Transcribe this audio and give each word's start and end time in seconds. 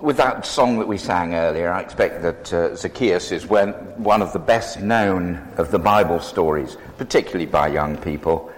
with 0.00 0.16
that 0.18 0.46
song 0.46 0.78
that 0.78 0.86
we 0.86 0.96
sang 0.96 1.34
earlier, 1.34 1.72
I 1.72 1.80
expect 1.80 2.22
that 2.22 2.52
uh, 2.52 2.76
Zacchaeus 2.76 3.32
is 3.32 3.46
one, 3.46 3.74
of 4.22 4.32
the 4.32 4.38
best 4.38 4.80
known 4.80 5.36
of 5.56 5.70
the 5.70 5.78
Bible 5.78 6.20
stories, 6.20 6.76
particularly 6.98 7.46
by 7.46 7.68
young 7.68 7.96
people. 7.96 8.52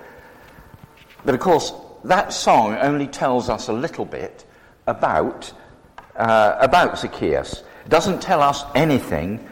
But 1.24 1.34
of 1.34 1.40
course, 1.40 1.72
that 2.04 2.32
song 2.32 2.76
only 2.76 3.06
tells 3.06 3.48
us 3.48 3.68
a 3.68 3.72
little 3.72 4.04
bit 4.04 4.45
about, 4.87 5.53
uh, 6.16 6.56
about 6.61 6.99
Zacchaeus. 6.99 7.63
It 7.85 7.88
doesn't 7.88 8.21
tell 8.21 8.43
us 8.43 8.65
anything 8.75 9.49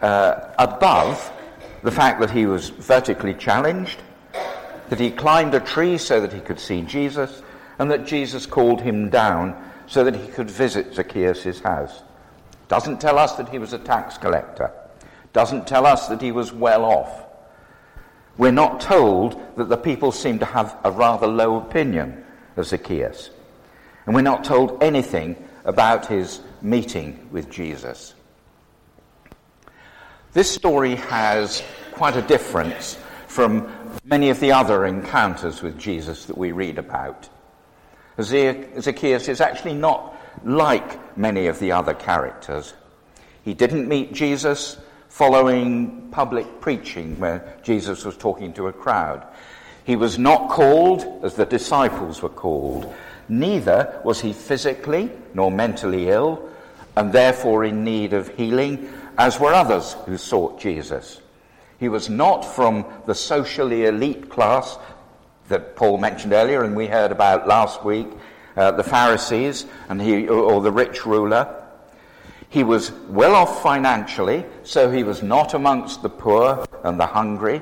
uh, 0.00 0.52
above 0.58 1.32
the 1.82 1.92
fact 1.92 2.20
that 2.20 2.30
he 2.30 2.46
was 2.46 2.70
vertically 2.70 3.34
challenged, 3.34 4.02
that 4.88 4.98
he 4.98 5.10
climbed 5.10 5.54
a 5.54 5.60
tree 5.60 5.98
so 5.98 6.20
that 6.20 6.32
he 6.32 6.40
could 6.40 6.60
see 6.60 6.80
Jesus, 6.80 7.42
and 7.78 7.90
that 7.90 8.06
Jesus 8.06 8.46
called 8.46 8.80
him 8.80 9.10
down 9.10 9.65
so 9.86 10.04
that 10.04 10.16
he 10.16 10.26
could 10.28 10.50
visit 10.50 10.94
Zacchaeus' 10.94 11.60
house. 11.60 12.02
Doesn't 12.68 13.00
tell 13.00 13.18
us 13.18 13.36
that 13.36 13.48
he 13.48 13.58
was 13.58 13.72
a 13.72 13.78
tax 13.78 14.18
collector. 14.18 14.72
Doesn't 15.32 15.66
tell 15.66 15.86
us 15.86 16.08
that 16.08 16.20
he 16.20 16.32
was 16.32 16.52
well 16.52 16.84
off. 16.84 17.24
We're 18.38 18.50
not 18.50 18.80
told 18.80 19.40
that 19.56 19.68
the 19.68 19.76
people 19.76 20.12
seem 20.12 20.40
to 20.40 20.44
have 20.44 20.76
a 20.84 20.90
rather 20.90 21.26
low 21.26 21.56
opinion 21.56 22.24
of 22.56 22.66
Zacchaeus. 22.66 23.30
And 24.04 24.14
we're 24.14 24.22
not 24.22 24.44
told 24.44 24.82
anything 24.82 25.36
about 25.64 26.06
his 26.06 26.40
meeting 26.62 27.28
with 27.30 27.50
Jesus. 27.50 28.14
This 30.32 30.50
story 30.50 30.96
has 30.96 31.62
quite 31.92 32.16
a 32.16 32.22
difference 32.22 32.98
from 33.26 33.72
many 34.04 34.30
of 34.30 34.38
the 34.38 34.52
other 34.52 34.84
encounters 34.84 35.62
with 35.62 35.78
Jesus 35.78 36.26
that 36.26 36.36
we 36.36 36.52
read 36.52 36.78
about. 36.78 37.28
Zacchaeus 38.20 39.28
is 39.28 39.40
actually 39.40 39.74
not 39.74 40.16
like 40.44 41.16
many 41.16 41.46
of 41.46 41.58
the 41.58 41.72
other 41.72 41.94
characters. 41.94 42.74
He 43.44 43.54
didn't 43.54 43.88
meet 43.88 44.12
Jesus 44.12 44.78
following 45.08 46.08
public 46.10 46.60
preaching 46.60 47.18
where 47.18 47.56
Jesus 47.62 48.04
was 48.04 48.16
talking 48.16 48.52
to 48.54 48.68
a 48.68 48.72
crowd. 48.72 49.26
He 49.84 49.96
was 49.96 50.18
not 50.18 50.50
called 50.50 51.24
as 51.24 51.34
the 51.34 51.46
disciples 51.46 52.22
were 52.22 52.28
called. 52.28 52.92
Neither 53.28 54.00
was 54.04 54.20
he 54.20 54.32
physically 54.32 55.10
nor 55.32 55.50
mentally 55.50 56.08
ill 56.08 56.48
and 56.96 57.12
therefore 57.12 57.64
in 57.64 57.84
need 57.84 58.12
of 58.12 58.34
healing 58.36 58.88
as 59.18 59.40
were 59.40 59.52
others 59.52 59.94
who 60.06 60.16
sought 60.16 60.60
Jesus. 60.60 61.20
He 61.78 61.88
was 61.88 62.08
not 62.08 62.42
from 62.42 62.86
the 63.06 63.14
socially 63.14 63.84
elite 63.84 64.30
class 64.30 64.78
that 65.48 65.76
Paul 65.76 65.98
mentioned 65.98 66.32
earlier 66.32 66.62
and 66.62 66.76
we 66.76 66.86
heard 66.86 67.12
about 67.12 67.46
last 67.46 67.84
week, 67.84 68.08
uh, 68.56 68.72
the 68.72 68.82
Pharisees 68.82 69.66
and 69.88 70.00
he, 70.00 70.28
or 70.28 70.60
the 70.60 70.72
rich 70.72 71.06
ruler. 71.06 71.62
He 72.48 72.62
was 72.62 72.92
well 73.08 73.34
off 73.34 73.62
financially, 73.62 74.46
so 74.62 74.90
he 74.90 75.02
was 75.02 75.22
not 75.22 75.54
amongst 75.54 76.02
the 76.02 76.08
poor 76.08 76.64
and 76.84 76.98
the 76.98 77.06
hungry. 77.06 77.60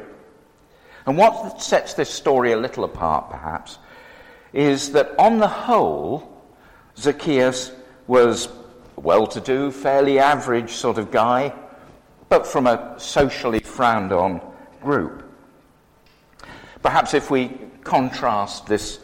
And 1.07 1.17
what 1.19 1.63
sets 1.63 1.95
this 1.95 2.11
story 2.11 2.53
a 2.53 2.57
little 2.57 2.85
apart, 2.85 3.31
perhaps, 3.31 3.79
is 4.53 4.93
that 4.93 5.19
on 5.19 5.39
the 5.39 5.49
whole, 5.49 6.43
Zacchaeus 6.97 7.73
was 8.07 8.49
well 8.97 9.27
to 9.27 9.41
do, 9.41 9.71
fairly 9.71 10.19
average 10.19 10.71
sort 10.71 10.99
of 10.99 11.11
guy, 11.11 11.53
but 12.29 12.47
from 12.47 12.67
a 12.67 12.95
socially 12.99 13.61
frowned 13.61 14.13
on 14.13 14.41
group. 14.83 15.23
Perhaps 16.85 17.15
if 17.15 17.31
we 17.31 17.51
contrast 17.83 18.67
this, 18.67 19.01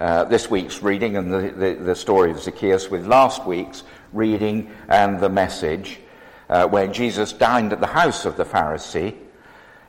uh, 0.00 0.24
this 0.24 0.50
week's 0.50 0.82
reading 0.82 1.18
and 1.18 1.30
the, 1.30 1.50
the, 1.50 1.74
the, 1.74 1.94
story 1.94 2.30
of 2.30 2.40
Zacchaeus 2.40 2.90
with 2.90 3.06
last 3.06 3.44
week's 3.44 3.82
reading 4.14 4.70
and 4.88 5.20
the 5.20 5.28
message, 5.28 6.00
uh, 6.48 6.66
where 6.66 6.86
Jesus 6.86 7.34
dined 7.34 7.74
at 7.74 7.80
the 7.80 7.86
house 7.86 8.24
of 8.24 8.38
the 8.38 8.46
Pharisee, 8.46 9.14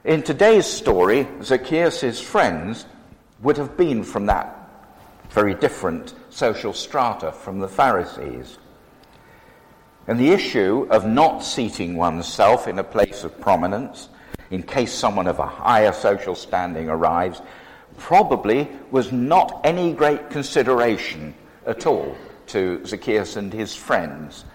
in 0.04 0.22
today's 0.22 0.66
story, 0.66 1.30
Zacchaeus' 1.42 2.20
friends 2.20 2.86
would 3.42 3.56
have 3.56 3.78
been 3.78 4.04
from 4.04 4.26
that 4.26 4.70
very 5.30 5.54
different 5.54 6.14
social 6.30 6.74
strata 6.74 7.32
from 7.32 7.60
the 7.60 7.70
Pharisees. 7.70 8.58
And 10.08 10.20
the 10.20 10.32
issue 10.32 10.88
of 10.90 11.06
not 11.06 11.40
seating 11.40 11.96
oneself 11.96 12.68
in 12.68 12.80
a 12.80 12.84
place 12.84 13.24
of 13.24 13.40
prominence 13.40 14.10
in 14.52 14.64
case 14.64 14.94
someone 14.94 15.28
of 15.28 15.40
a 15.40 15.46
higher 15.46 15.94
social 15.94 16.36
standing 16.36 16.90
arrives 16.90 17.42
probably 17.98 18.68
was 18.92 19.12
not 19.12 19.62
any 19.64 19.94
great 19.94 20.30
consideration 20.30 21.34
at 21.66 21.86
all 21.86 22.16
to 22.48 22.84
Zacchaeus 22.86 23.36
and 23.36 23.54
his 23.54 23.76
friends. 23.76 24.46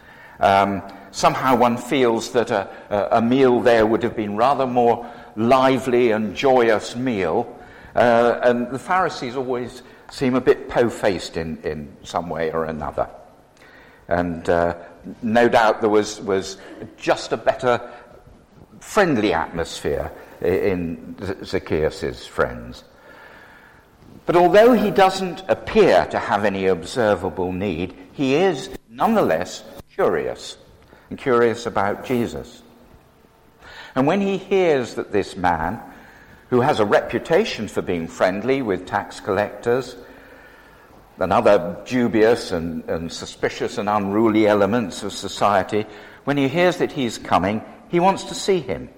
Um, 0.40 0.82
somehow 1.12 1.56
one 1.56 1.76
feels 1.76 2.32
that 2.32 2.50
a, 2.50 3.18
a, 3.18 3.22
meal 3.22 3.60
there 3.60 3.86
would 3.86 4.02
have 4.02 4.16
been 4.16 4.36
rather 4.36 4.66
more 4.66 5.10
lively 5.36 6.10
and 6.10 6.34
joyous 6.34 6.96
meal. 6.96 7.56
Uh, 7.94 8.40
and 8.42 8.70
the 8.70 8.78
Pharisees 8.78 9.36
always 9.36 9.82
seem 10.10 10.34
a 10.34 10.40
bit 10.40 10.68
po-faced 10.68 11.36
in, 11.36 11.58
in 11.62 11.96
some 12.02 12.28
way 12.28 12.50
or 12.50 12.64
another. 12.64 13.08
And 14.08 14.48
uh, 14.48 14.76
no 15.22 15.48
doubt 15.48 15.80
there 15.80 15.90
was, 15.90 16.20
was 16.20 16.58
just 16.96 17.32
a 17.32 17.36
better 17.36 17.90
friendly 18.84 19.32
atmosphere 19.32 20.12
in 20.40 21.16
Zacchaeus' 21.42 22.26
friends. 22.26 22.84
But 24.26 24.36
although 24.36 24.72
he 24.72 24.90
doesn't 24.90 25.42
appear 25.48 26.06
to 26.06 26.18
have 26.18 26.44
any 26.44 26.66
observable 26.66 27.50
need, 27.52 27.94
he 28.12 28.36
is 28.36 28.70
nonetheless 28.88 29.64
curious, 29.94 30.58
and 31.10 31.18
curious 31.18 31.66
about 31.66 32.04
Jesus. 32.04 32.62
And 33.94 34.06
when 34.06 34.20
he 34.20 34.36
hears 34.36 34.94
that 34.94 35.12
this 35.12 35.36
man, 35.36 35.80
who 36.50 36.60
has 36.60 36.78
a 36.78 36.84
reputation 36.84 37.68
for 37.68 37.82
being 37.82 38.06
friendly 38.06 38.62
with 38.62 38.86
tax 38.86 39.18
collectors 39.18 39.96
and 41.18 41.32
other 41.32 41.82
dubious 41.86 42.52
and, 42.52 42.84
and 42.88 43.12
suspicious 43.12 43.78
and 43.78 43.88
unruly 43.88 44.46
elements 44.46 45.02
of 45.02 45.12
society, 45.12 45.86
when 46.24 46.36
he 46.36 46.48
hears 46.48 46.78
that 46.78 46.92
he's 46.92 47.18
coming, 47.18 47.62
he 47.94 48.00
wants 48.00 48.24
to 48.24 48.34
see 48.34 48.58
him. 48.58 48.88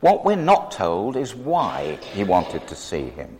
What 0.00 0.24
we're 0.24 0.36
not 0.36 0.70
told 0.70 1.16
is 1.16 1.34
why 1.34 1.98
he 2.14 2.24
wanted 2.24 2.66
to 2.68 2.74
see 2.74 3.10
him. 3.10 3.38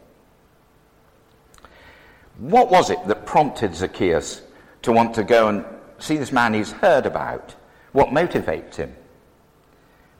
What 2.36 2.70
was 2.70 2.90
it 2.90 2.98
that 3.06 3.24
prompted 3.24 3.74
Zacchaeus 3.74 4.42
to 4.82 4.92
want 4.92 5.14
to 5.14 5.24
go 5.24 5.48
and 5.48 5.64
see 5.98 6.18
this 6.18 6.30
man 6.30 6.52
he's 6.52 6.72
heard 6.72 7.06
about? 7.06 7.54
What 7.92 8.08
motivates 8.08 8.76
him? 8.76 8.94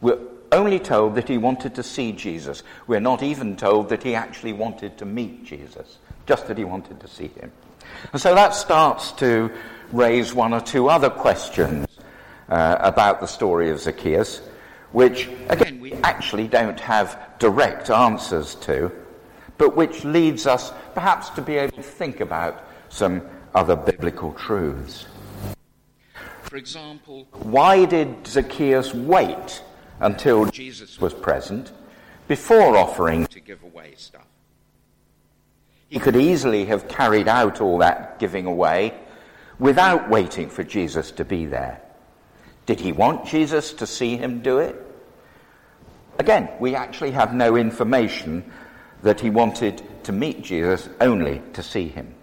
We're 0.01 0.21
only 0.51 0.79
told 0.79 1.17
that 1.17 1.29
he 1.29 1.37
wanted 1.37 1.75
to 1.75 1.83
see 1.83 2.13
Jesus. 2.13 2.63
We're 2.87 2.99
not 2.99 3.23
even 3.23 3.57
told 3.57 3.91
that 3.91 4.03
he 4.03 4.15
actually 4.15 4.55
wanted 4.55 4.97
to 4.97 5.05
meet 5.05 5.45
Jesus, 5.45 5.99
just 6.27 6.47
that 6.47 6.57
he 6.57 6.65
wanted 6.65 6.99
to 7.01 7.09
see 7.09 7.29
him. 7.29 7.53
And 8.15 8.23
so 8.23 8.35
that 8.35 8.55
starts 8.55 9.13
to 9.13 9.51
raise 9.93 10.33
one 10.33 10.55
or 10.55 10.63
two 10.63 10.89
other 10.89 11.11
questions 11.11 11.87
uh, 12.49 12.77
about 12.81 13.21
the 13.21 13.27
story 13.27 13.71
of 13.71 13.81
Zacchaeus 13.81 14.41
which, 14.95 15.29
again, 15.49 15.81
we 15.81 15.93
actually 16.05 16.47
don't 16.47 16.79
have 16.79 17.19
direct 17.41 17.91
answers 17.91 18.55
to, 18.55 18.93
but 19.59 19.75
which 19.75 20.05
leads 20.05 20.47
us 20.47 20.73
perhaps 20.95 21.31
to 21.31 21.43
be 21.43 21.57
able 21.57 21.77
to 21.77 21.83
think 21.83 22.21
about 22.21 22.65
some 22.91 23.21
other 23.57 23.75
biblical 23.75 24.33
truths. 24.35 25.07
For 26.43 26.57
example, 26.57 27.27
why 27.43 27.87
did 27.87 28.25
Zacchaeus 28.25 28.95
wait 28.95 29.65
until 29.99 30.47
Jesus 30.47 31.01
was 31.01 31.13
present 31.13 31.73
before 32.29 32.77
offering 32.77 33.27
to 33.27 33.41
give 33.41 33.65
away 33.65 33.95
stuff? 33.97 34.29
He 35.89 35.99
could 35.99 36.15
easily 36.15 36.67
have 36.67 36.87
carried 36.87 37.27
out 37.27 37.61
all 37.61 37.79
that 37.79 38.21
giving 38.21 38.47
away 38.47 38.95
without 39.59 40.09
waiting 40.09 40.49
for 40.49 40.63
Jesus 40.63 41.11
to 41.11 41.25
be 41.25 41.47
there. 41.47 41.84
Did 42.67 42.81
he 42.81 42.93
want 42.93 43.27
Jesus 43.27 43.73
to 43.75 43.87
see 43.87 44.17
him 44.17 44.41
do 44.41 44.59
it? 44.59 44.81
Again, 46.19 46.49
we 46.61 46.75
actually 46.75 47.11
have 47.11 47.35
no 47.35 47.57
information 47.57 48.51
that 49.03 49.21
he 49.21 49.31
wanted 49.31 49.83
to 50.05 50.13
meet 50.13 50.43
Jesus 50.43 50.89
only 51.01 51.43
to 51.53 51.63
see 51.63 51.89
him. 51.89 52.15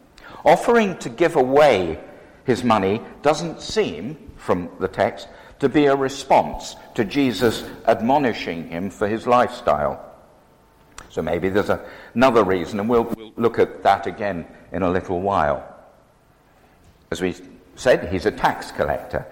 Offering 0.44 0.98
to 1.00 1.10
give 1.10 1.36
away 1.36 2.00
his 2.46 2.64
money 2.64 3.02
doesn't 3.22 3.62
seem, 3.62 4.32
from 4.38 4.70
the 4.80 4.88
text, 4.88 5.28
to 5.60 5.70
be 5.70 5.86
a 5.86 5.96
response 5.96 6.76
to 6.96 7.06
Jesus 7.06 7.64
admonishing 7.86 8.70
him 8.70 8.90
for 8.90 9.08
his 9.08 9.28
lifestyle. 9.28 10.04
So 11.10 11.22
maybe 11.22 11.50
there's 11.50 11.70
a, 11.70 11.86
another 12.16 12.44
reason, 12.44 12.80
and 12.80 12.90
we'll, 12.90 13.04
we'll 13.04 13.34
look 13.36 13.60
at 13.60 13.84
that 13.84 14.08
again 14.08 14.48
in 14.72 14.82
a 14.82 14.90
little 14.90 15.22
while. 15.22 15.68
As 17.12 17.22
we 17.22 17.36
said, 17.76 18.12
he's 18.12 18.26
a 18.26 18.32
tax 18.32 18.72
collector. 18.72 19.28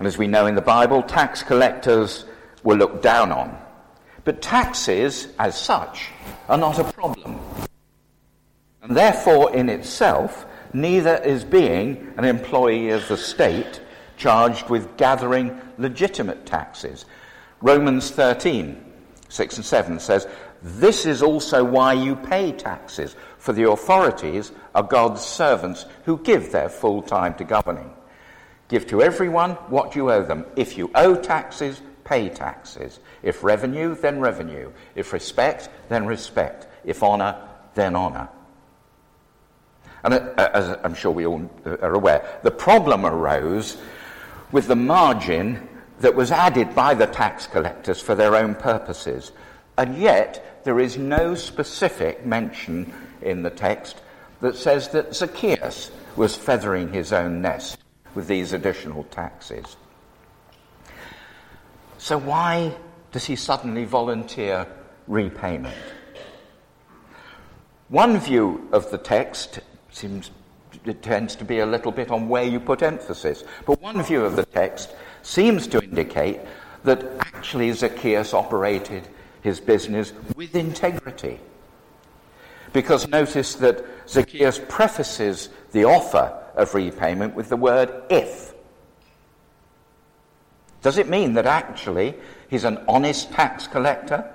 And 0.00 0.06
as 0.06 0.16
we 0.16 0.26
know 0.26 0.46
in 0.46 0.54
the 0.54 0.62
Bible, 0.62 1.02
tax 1.02 1.42
collectors 1.42 2.24
were 2.62 2.74
looked 2.74 3.02
down 3.02 3.30
on. 3.32 3.54
But 4.24 4.40
taxes, 4.40 5.28
as 5.38 5.60
such, 5.60 6.08
are 6.48 6.56
not 6.56 6.78
a 6.78 6.84
problem. 6.84 7.38
And 8.82 8.96
therefore, 8.96 9.54
in 9.54 9.68
itself, 9.68 10.46
neither 10.72 11.16
is 11.16 11.44
being 11.44 12.14
an 12.16 12.24
employee 12.24 12.88
of 12.88 13.06
the 13.08 13.18
state 13.18 13.82
charged 14.16 14.70
with 14.70 14.96
gathering 14.96 15.60
legitimate 15.76 16.46
taxes. 16.46 17.04
Romans 17.60 18.10
13, 18.10 18.82
6 19.28 19.56
and 19.58 19.66
7 19.66 20.00
says, 20.00 20.26
This 20.62 21.04
is 21.04 21.22
also 21.22 21.62
why 21.62 21.92
you 21.92 22.16
pay 22.16 22.52
taxes, 22.52 23.16
for 23.36 23.52
the 23.52 23.68
authorities 23.68 24.50
are 24.74 24.82
God's 24.82 25.20
servants 25.20 25.84
who 26.06 26.16
give 26.16 26.52
their 26.52 26.70
full 26.70 27.02
time 27.02 27.34
to 27.34 27.44
governing. 27.44 27.90
Give 28.70 28.86
to 28.86 29.02
everyone 29.02 29.50
what 29.68 29.96
you 29.96 30.12
owe 30.12 30.22
them. 30.22 30.46
If 30.54 30.78
you 30.78 30.92
owe 30.94 31.16
taxes, 31.16 31.82
pay 32.04 32.28
taxes. 32.28 33.00
If 33.20 33.42
revenue, 33.42 33.96
then 33.96 34.20
revenue. 34.20 34.70
If 34.94 35.12
respect, 35.12 35.68
then 35.88 36.06
respect. 36.06 36.68
If 36.84 37.02
honour, 37.02 37.36
then 37.74 37.96
honour. 37.96 38.28
And 40.04 40.14
uh, 40.14 40.50
as 40.54 40.78
I'm 40.84 40.94
sure 40.94 41.10
we 41.10 41.26
all 41.26 41.50
are 41.66 41.94
aware, 41.94 42.38
the 42.44 42.52
problem 42.52 43.04
arose 43.04 43.76
with 44.52 44.68
the 44.68 44.76
margin 44.76 45.68
that 45.98 46.14
was 46.14 46.30
added 46.30 46.72
by 46.72 46.94
the 46.94 47.08
tax 47.08 47.48
collectors 47.48 48.00
for 48.00 48.14
their 48.14 48.36
own 48.36 48.54
purposes. 48.54 49.32
And 49.76 49.98
yet, 49.98 50.62
there 50.62 50.78
is 50.78 50.96
no 50.96 51.34
specific 51.34 52.24
mention 52.24 52.94
in 53.20 53.42
the 53.42 53.50
text 53.50 54.00
that 54.40 54.54
says 54.54 54.90
that 54.90 55.12
Zacchaeus 55.16 55.90
was 56.14 56.36
feathering 56.36 56.92
his 56.92 57.12
own 57.12 57.42
nest 57.42 57.79
with 58.14 58.26
these 58.26 58.52
additional 58.52 59.04
taxes. 59.04 59.76
So, 61.98 62.18
why 62.18 62.74
does 63.12 63.26
he 63.26 63.36
suddenly 63.36 63.84
volunteer 63.84 64.66
repayment? 65.06 65.76
One 67.88 68.18
view 68.18 68.68
of 68.72 68.90
the 68.90 68.98
text 68.98 69.60
seems 69.90 70.30
it 70.84 71.02
tends 71.02 71.36
to 71.36 71.44
be 71.44 71.58
a 71.58 71.66
little 71.66 71.92
bit 71.92 72.10
on 72.10 72.28
where 72.28 72.44
you 72.44 72.60
put 72.60 72.82
emphasis. 72.82 73.44
But 73.66 73.80
one 73.82 74.02
view 74.02 74.24
of 74.24 74.36
the 74.36 74.46
text 74.46 74.94
seems 75.22 75.66
to 75.68 75.82
indicate 75.82 76.40
that 76.84 77.04
actually 77.20 77.72
Zacchaeus 77.72 78.32
operated 78.32 79.06
his 79.42 79.60
business 79.60 80.12
with 80.36 80.54
integrity. 80.54 81.40
Because 82.72 83.08
notice 83.08 83.56
that 83.56 83.84
Zacchaeus 84.08 84.60
prefaces 84.68 85.48
the 85.72 85.84
offer 85.84 86.32
of 86.60 86.74
repayment 86.74 87.34
with 87.34 87.48
the 87.48 87.56
word 87.56 87.90
if. 88.10 88.54
Does 90.82 90.98
it 90.98 91.08
mean 91.08 91.34
that 91.34 91.46
actually 91.46 92.14
he's 92.48 92.64
an 92.64 92.78
honest 92.88 93.32
tax 93.32 93.66
collector 93.66 94.30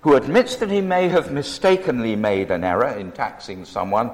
who 0.00 0.14
admits 0.14 0.56
that 0.56 0.70
he 0.70 0.80
may 0.80 1.08
have 1.08 1.32
mistakenly 1.32 2.16
made 2.16 2.50
an 2.50 2.64
error 2.64 2.96
in 2.98 3.12
taxing 3.12 3.64
someone 3.64 4.10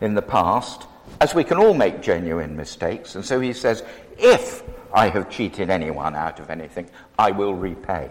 in 0.00 0.14
the 0.14 0.22
past, 0.22 0.86
as 1.20 1.34
we 1.34 1.44
can 1.44 1.58
all 1.58 1.74
make 1.74 2.00
genuine 2.00 2.56
mistakes? 2.56 3.14
And 3.14 3.24
so 3.24 3.40
he 3.40 3.52
says, 3.52 3.84
if 4.18 4.62
I 4.92 5.08
have 5.08 5.30
cheated 5.30 5.70
anyone 5.70 6.14
out 6.14 6.40
of 6.40 6.50
anything, 6.50 6.90
I 7.18 7.30
will 7.30 7.54
repay. 7.54 8.10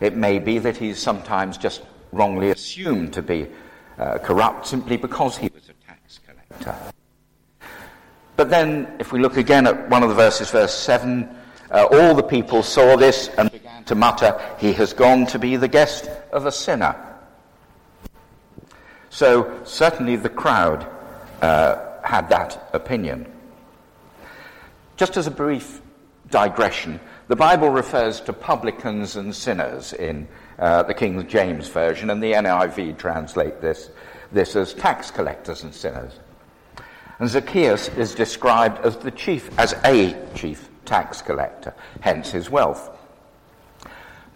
It 0.00 0.16
may 0.16 0.38
be 0.38 0.58
that 0.58 0.76
he's 0.76 0.98
sometimes 0.98 1.56
just 1.56 1.82
wrongly 2.12 2.50
assumed 2.50 3.14
to 3.14 3.22
be 3.22 3.48
uh, 3.98 4.18
corrupt 4.18 4.66
simply 4.66 4.96
because 4.96 5.36
he 5.36 5.50
was 5.54 5.68
a 5.68 5.75
collector. 6.48 6.92
But 8.36 8.50
then, 8.50 8.96
if 8.98 9.12
we 9.12 9.18
look 9.18 9.38
again 9.38 9.66
at 9.66 9.88
one 9.88 10.02
of 10.02 10.10
the 10.10 10.14
verses, 10.14 10.50
verse 10.50 10.74
7, 10.74 11.28
uh, 11.70 11.88
all 11.90 12.14
the 12.14 12.22
people 12.22 12.62
saw 12.62 12.96
this 12.96 13.28
and 13.38 13.50
began 13.50 13.84
to 13.84 13.94
mutter, 13.94 14.38
He 14.58 14.74
has 14.74 14.92
gone 14.92 15.26
to 15.28 15.38
be 15.38 15.56
the 15.56 15.68
guest 15.68 16.10
of 16.32 16.44
a 16.44 16.52
sinner. 16.52 16.94
So, 19.08 19.60
certainly 19.64 20.16
the 20.16 20.28
crowd 20.28 20.86
uh, 21.40 22.02
had 22.02 22.28
that 22.28 22.68
opinion. 22.74 23.32
Just 24.98 25.16
as 25.16 25.26
a 25.26 25.30
brief 25.30 25.80
digression, 26.30 27.00
the 27.28 27.36
Bible 27.36 27.70
refers 27.70 28.20
to 28.22 28.32
publicans 28.34 29.16
and 29.16 29.34
sinners 29.34 29.94
in 29.94 30.28
uh, 30.58 30.82
the 30.82 30.94
King 30.94 31.26
James 31.26 31.68
Version, 31.68 32.10
and 32.10 32.22
the 32.22 32.32
NIV 32.32 32.98
translate 32.98 33.62
this, 33.62 33.90
this 34.30 34.56
as 34.56 34.74
tax 34.74 35.10
collectors 35.10 35.62
and 35.62 35.74
sinners. 35.74 36.12
And 37.18 37.28
Zacchaeus 37.28 37.88
is 37.88 38.14
described 38.14 38.84
as 38.84 38.96
the 38.96 39.10
chief, 39.10 39.56
as 39.58 39.74
a 39.84 40.16
chief 40.34 40.68
tax 40.84 41.22
collector, 41.22 41.74
hence 42.00 42.30
his 42.30 42.50
wealth. 42.50 42.90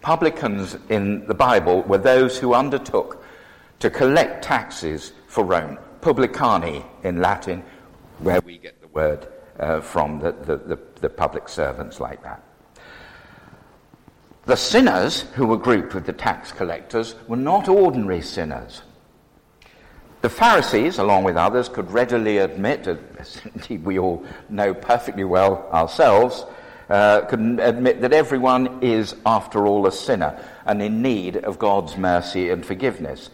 Publicans 0.01 0.77
in 0.89 1.27
the 1.27 1.33
Bible 1.33 1.83
were 1.83 1.99
those 1.99 2.37
who 2.37 2.55
undertook 2.55 3.23
to 3.79 3.89
collect 3.89 4.43
taxes 4.43 5.13
for 5.27 5.43
Rome, 5.43 5.77
publicani 6.01 6.83
in 7.03 7.21
Latin, 7.21 7.63
where 8.19 8.41
we 8.41 8.57
get 8.57 8.81
the 8.81 8.87
word 8.87 9.27
uh, 9.59 9.79
from 9.81 10.19
the, 10.19 10.31
the, 10.31 10.57
the, 10.57 10.79
the 11.01 11.09
public 11.09 11.47
servants 11.47 11.99
like 11.99 12.23
that. 12.23 12.43
The 14.45 14.55
sinners 14.57 15.21
who 15.35 15.45
were 15.45 15.57
grouped 15.57 15.93
with 15.93 16.05
the 16.07 16.13
tax 16.13 16.51
collectors 16.51 17.13
were 17.27 17.37
not 17.37 17.67
ordinary 17.67 18.21
sinners. 18.21 18.81
The 20.21 20.29
Pharisees, 20.29 20.99
along 20.99 21.23
with 21.23 21.35
others, 21.35 21.67
could 21.67 21.89
readily 21.89 22.37
admit, 22.37 22.87
as 22.87 23.41
indeed 23.55 23.83
we 23.83 23.97
all 23.97 24.23
know 24.49 24.71
perfectly 24.75 25.23
well 25.23 25.67
ourselves, 25.73 26.45
uh, 26.91 27.21
could 27.21 27.59
admit 27.59 28.01
that 28.01 28.13
everyone 28.13 28.83
is, 28.83 29.15
after 29.25 29.65
all, 29.65 29.87
a 29.87 29.91
sinner 29.91 30.39
and 30.65 30.79
in 30.79 31.01
need 31.01 31.37
of 31.37 31.57
God's 31.57 31.97
mercy 31.97 32.51
and 32.51 32.63
forgiveness. 32.63 33.31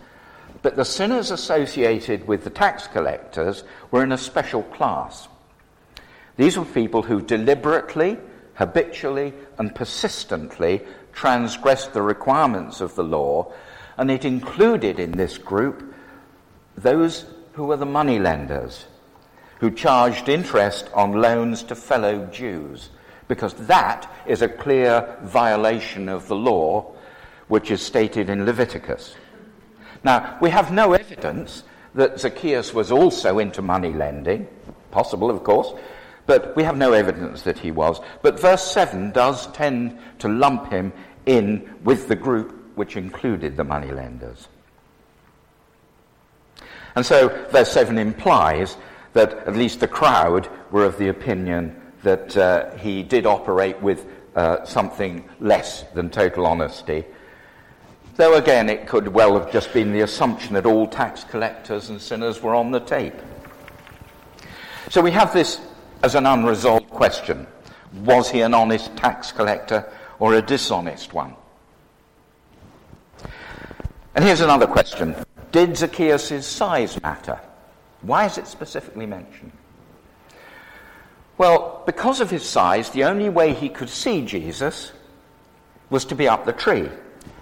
But 0.61 0.77
the 0.77 0.85
sinners 0.85 1.29
associated 1.29 2.25
with 2.25 2.45
the 2.45 2.49
tax 2.49 2.87
collectors 2.87 3.65
were 3.91 4.03
in 4.03 4.13
a 4.13 4.17
special 4.17 4.63
class. 4.63 5.27
These 6.37 6.57
were 6.57 6.65
people 6.65 7.01
who 7.01 7.21
deliberately, 7.21 8.17
habitually, 8.53 9.33
and 9.57 9.75
persistently 9.75 10.83
transgressed 11.11 11.91
the 11.91 12.01
requirements 12.01 12.79
of 12.79 12.95
the 12.95 13.03
law, 13.03 13.51
and 13.97 14.09
it 14.09 14.23
included 14.23 14.99
in 14.99 15.11
this 15.11 15.37
group 15.37 15.95
those 16.77 17.25
who 17.53 17.65
were 17.65 17.77
the 17.77 17.85
money 17.85 18.19
lenders, 18.19 18.85
who 19.59 19.71
charged 19.71 20.29
interest 20.29 20.89
on 20.93 21.13
loans 21.13 21.63
to 21.63 21.75
fellow 21.75 22.25
Jews, 22.27 22.89
because 23.27 23.53
that 23.67 24.09
is 24.25 24.41
a 24.41 24.47
clear 24.47 25.17
violation 25.23 26.07
of 26.07 26.27
the 26.27 26.35
law 26.35 26.93
which 27.47 27.71
is 27.71 27.81
stated 27.81 28.29
in 28.29 28.45
Leviticus. 28.45 29.15
Now, 30.03 30.37
we 30.41 30.49
have 30.51 30.71
no 30.71 30.93
evidence 30.93 31.63
that 31.95 32.19
Zacchaeus 32.19 32.73
was 32.73 32.91
also 32.91 33.39
into 33.39 33.61
money 33.61 33.93
lending, 33.93 34.47
possible, 34.91 35.31
of 35.31 35.43
course, 35.43 35.73
but 36.27 36.55
we 36.55 36.63
have 36.63 36.77
no 36.77 36.93
evidence 36.93 37.41
that 37.43 37.57
he 37.57 37.71
was. 37.71 37.99
But 38.21 38.39
verse 38.39 38.63
7 38.63 39.11
does 39.11 39.47
tend 39.53 39.97
to 40.19 40.27
lump 40.27 40.71
him 40.71 40.93
in 41.25 41.73
with 41.83 42.07
the 42.07 42.15
group 42.15 42.53
which 42.75 42.95
included 42.95 43.57
the 43.57 43.63
moneylenders. 43.63 44.47
And 46.97 47.05
so 47.05 47.27
verse 47.51 47.71
7 47.73 47.99
implies 47.99 48.75
that 49.13 49.31
at 49.47 49.55
least 49.55 49.81
the 49.81 49.87
crowd 49.87 50.49
were 50.71 50.83
of 50.83 50.97
the 50.97 51.09
opinion 51.09 51.79
that 52.01 52.35
uh, 52.35 52.71
he 52.77 53.03
did 53.03 53.27
operate 53.27 53.79
with 53.83 54.07
uh, 54.35 54.65
something 54.65 55.23
less 55.39 55.83
than 55.93 56.09
total 56.09 56.47
honesty. 56.47 57.05
Though 58.15 58.33
again, 58.33 58.67
it 58.67 58.87
could 58.87 59.09
well 59.09 59.39
have 59.39 59.51
just 59.51 59.71
been 59.73 59.93
the 59.93 60.01
assumption 60.01 60.55
that 60.55 60.65
all 60.65 60.87
tax 60.87 61.23
collectors 61.23 61.91
and 61.91 62.01
sinners 62.01 62.41
were 62.41 62.55
on 62.55 62.71
the 62.71 62.79
tape. 62.79 63.13
So 64.89 64.99
we 64.99 65.11
have 65.11 65.31
this 65.31 65.61
as 66.01 66.15
an 66.15 66.25
unresolved 66.25 66.89
question. 66.89 67.45
Was 68.05 68.31
he 68.31 68.41
an 68.41 68.55
honest 68.55 68.97
tax 68.97 69.31
collector 69.31 69.87
or 70.17 70.33
a 70.33 70.41
dishonest 70.41 71.13
one? 71.13 71.35
And 74.15 74.25
here's 74.25 74.41
another 74.41 74.65
question. 74.65 75.15
Did 75.51 75.77
Zacchaeus' 75.77 76.45
size 76.45 77.01
matter? 77.01 77.39
Why 78.01 78.25
is 78.25 78.37
it 78.37 78.47
specifically 78.47 79.05
mentioned? 79.05 79.51
Well, 81.37 81.83
because 81.85 82.19
of 82.19 82.29
his 82.29 82.47
size, 82.47 82.89
the 82.89 83.05
only 83.05 83.29
way 83.29 83.53
he 83.53 83.69
could 83.69 83.89
see 83.89 84.25
Jesus 84.25 84.91
was 85.89 86.05
to 86.05 86.15
be 86.15 86.27
up 86.27 86.45
the 86.45 86.53
tree. 86.53 86.89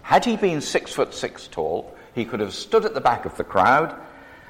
Had 0.02 0.26
he 0.26 0.38
been 0.38 0.62
six 0.62 0.94
foot 0.94 1.14
six 1.14 1.48
tall, 1.48 1.96
he 2.14 2.26
could 2.26 2.40
have 2.40 2.54
stood 2.54 2.86
at 2.86 2.94
the 2.94 3.02
back 3.02 3.26
of 3.26 3.36
the 3.38 3.44
crowd 3.44 3.96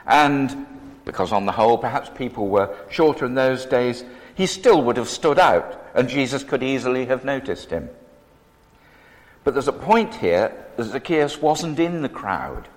and 0.05 0.65
because 1.05 1.31
on 1.31 1.45
the 1.45 1.51
whole, 1.51 1.77
perhaps 1.77 2.09
people 2.15 2.47
were 2.47 2.75
shorter 2.89 3.25
in 3.25 3.35
those 3.35 3.65
days, 3.65 4.03
he 4.33 4.47
still 4.47 4.81
would 4.83 4.97
have 4.97 5.07
stood 5.07 5.39
out, 5.39 5.81
and 5.93 6.09
Jesus 6.09 6.43
could 6.43 6.63
easily 6.63 7.05
have 7.05 7.23
noticed 7.23 7.69
him. 7.69 7.89
But 9.43 9.53
there's 9.53 9.67
a 9.67 9.73
point 9.73 10.15
here 10.15 10.65
that 10.75 10.83
Zacchaeus 10.83 11.39
wasn't 11.39 11.79
in 11.79 12.01
the 12.01 12.09
crowd. 12.09 12.67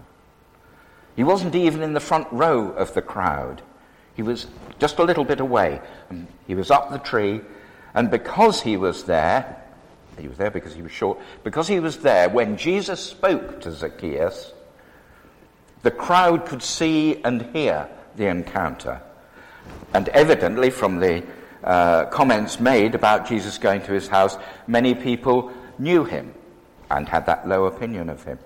He 1.18 1.25
wasn't 1.25 1.56
even 1.56 1.82
in 1.82 1.94
the 1.94 2.00
front 2.00 2.28
row 2.30 2.68
of 2.70 2.94
the 2.94 3.02
crowd. 3.02 3.60
He 4.14 4.22
was 4.22 4.46
just 4.78 5.00
a 5.00 5.02
little 5.02 5.25
bit 5.25 5.40
away. 5.40 5.80
He 6.46 6.54
was 6.54 6.70
up 6.70 6.92
the 6.92 6.98
tree, 7.00 7.40
and 7.92 8.08
because 8.08 8.62
he 8.62 8.76
was 8.76 9.02
there, 9.02 9.60
he 10.16 10.28
was 10.28 10.38
there 10.38 10.52
because 10.52 10.76
he 10.76 10.82
was 10.82 10.92
short, 10.92 11.18
because 11.42 11.66
he 11.66 11.80
was 11.80 11.98
there, 11.98 12.28
when 12.28 12.56
Jesus 12.56 13.00
spoke 13.04 13.60
to 13.62 13.72
Zacchaeus, 13.72 14.52
the 15.82 15.90
crowd 15.90 16.46
could 16.46 16.62
see 16.62 17.20
and 17.25 17.42
hear 17.52 17.88
the 18.14 18.28
encounter. 18.28 19.00
And 19.94 20.08
evidently, 20.10 20.70
from 20.70 21.00
the 21.00 21.25
uh, 21.64 22.04
comments 22.04 22.60
made 22.60 22.94
about 22.94 23.26
Jesus 23.26 23.58
going 23.58 23.82
to 23.82 23.92
his 23.92 24.06
house, 24.06 24.38
many 24.68 24.94
people 24.94 25.50
knew 25.80 26.04
him 26.04 26.32
and 26.88 27.08
had 27.08 27.26
that 27.26 27.48
low 27.48 27.64
opinion 27.64 28.08
of 28.08 28.22
him. 28.22 28.38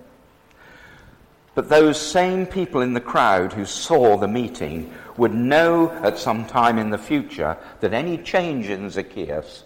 But 1.55 1.69
those 1.69 2.01
same 2.01 2.45
people 2.45 2.81
in 2.81 2.93
the 2.93 3.01
crowd 3.01 3.53
who 3.53 3.65
saw 3.65 4.17
the 4.17 4.27
meeting 4.27 4.91
would 5.17 5.33
know 5.33 5.91
at 5.91 6.17
some 6.17 6.45
time 6.45 6.79
in 6.79 6.89
the 6.89 6.97
future 6.97 7.57
that 7.79 7.93
any 7.93 8.17
change 8.17 8.69
in 8.69 8.89
Zacchaeus 8.89 9.63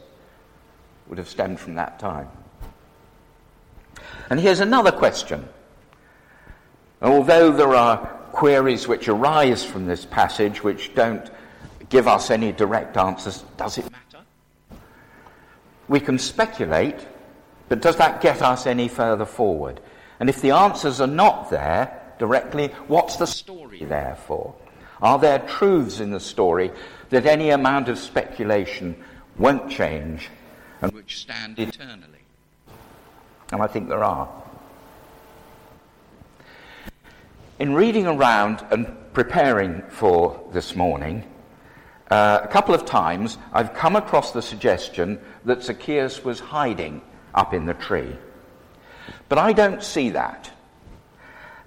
would 1.07 1.17
have 1.17 1.29
stemmed 1.29 1.59
from 1.59 1.75
that 1.75 1.99
time. 1.99 2.27
And 4.29 4.39
here's 4.39 4.59
another 4.59 4.91
question. 4.91 5.47
Although 7.01 7.51
there 7.51 7.75
are 7.75 7.97
queries 8.31 8.87
which 8.87 9.07
arise 9.07 9.63
from 9.63 9.85
this 9.85 10.05
passage 10.05 10.63
which 10.63 10.93
don't 10.93 11.29
give 11.89 12.07
us 12.07 12.29
any 12.29 12.51
direct 12.51 12.97
answers, 12.97 13.45
does 13.55 13.77
it 13.77 13.85
matter? 13.89 14.25
We 15.87 16.01
can 16.01 16.19
speculate, 16.19 17.07
but 17.69 17.81
does 17.81 17.95
that 17.97 18.19
get 18.19 18.41
us 18.41 18.67
any 18.67 18.89
further 18.89 19.25
forward? 19.25 19.79
And 20.19 20.29
if 20.29 20.41
the 20.41 20.51
answers 20.51 20.99
are 20.99 21.07
not 21.07 21.49
there 21.49 22.01
directly, 22.17 22.69
what's 22.87 23.17
the 23.17 23.27
story 23.27 23.83
there 23.83 24.17
for? 24.25 24.55
Are 25.01 25.19
there 25.19 25.39
truths 25.39 25.99
in 25.99 26.11
the 26.11 26.19
story 26.19 26.71
that 27.09 27.25
any 27.25 27.51
amount 27.51 27.87
of 27.89 27.99
speculation 27.99 28.95
won't 29.37 29.69
change 29.69 30.29
and 30.81 30.91
which 30.91 31.19
stand 31.19 31.59
eternally? 31.59 32.19
And 33.51 33.61
I 33.61 33.67
think 33.67 33.89
there 33.89 34.03
are. 34.03 34.27
In 37.59 37.73
reading 37.73 38.07
around 38.07 38.65
and 38.71 38.87
preparing 39.13 39.81
for 39.89 40.47
this 40.51 40.75
morning, 40.75 41.23
uh, 42.09 42.39
a 42.43 42.47
couple 42.47 42.75
of 42.75 42.85
times 42.85 43.37
I've 43.51 43.73
come 43.73 43.95
across 43.95 44.31
the 44.31 44.41
suggestion 44.41 45.19
that 45.45 45.63
Zacchaeus 45.63 46.23
was 46.23 46.39
hiding 46.39 47.01
up 47.33 47.53
in 47.53 47.65
the 47.65 47.73
tree. 47.73 48.15
But 49.29 49.37
I 49.37 49.53
don't 49.53 49.83
see 49.83 50.11
that. 50.11 50.51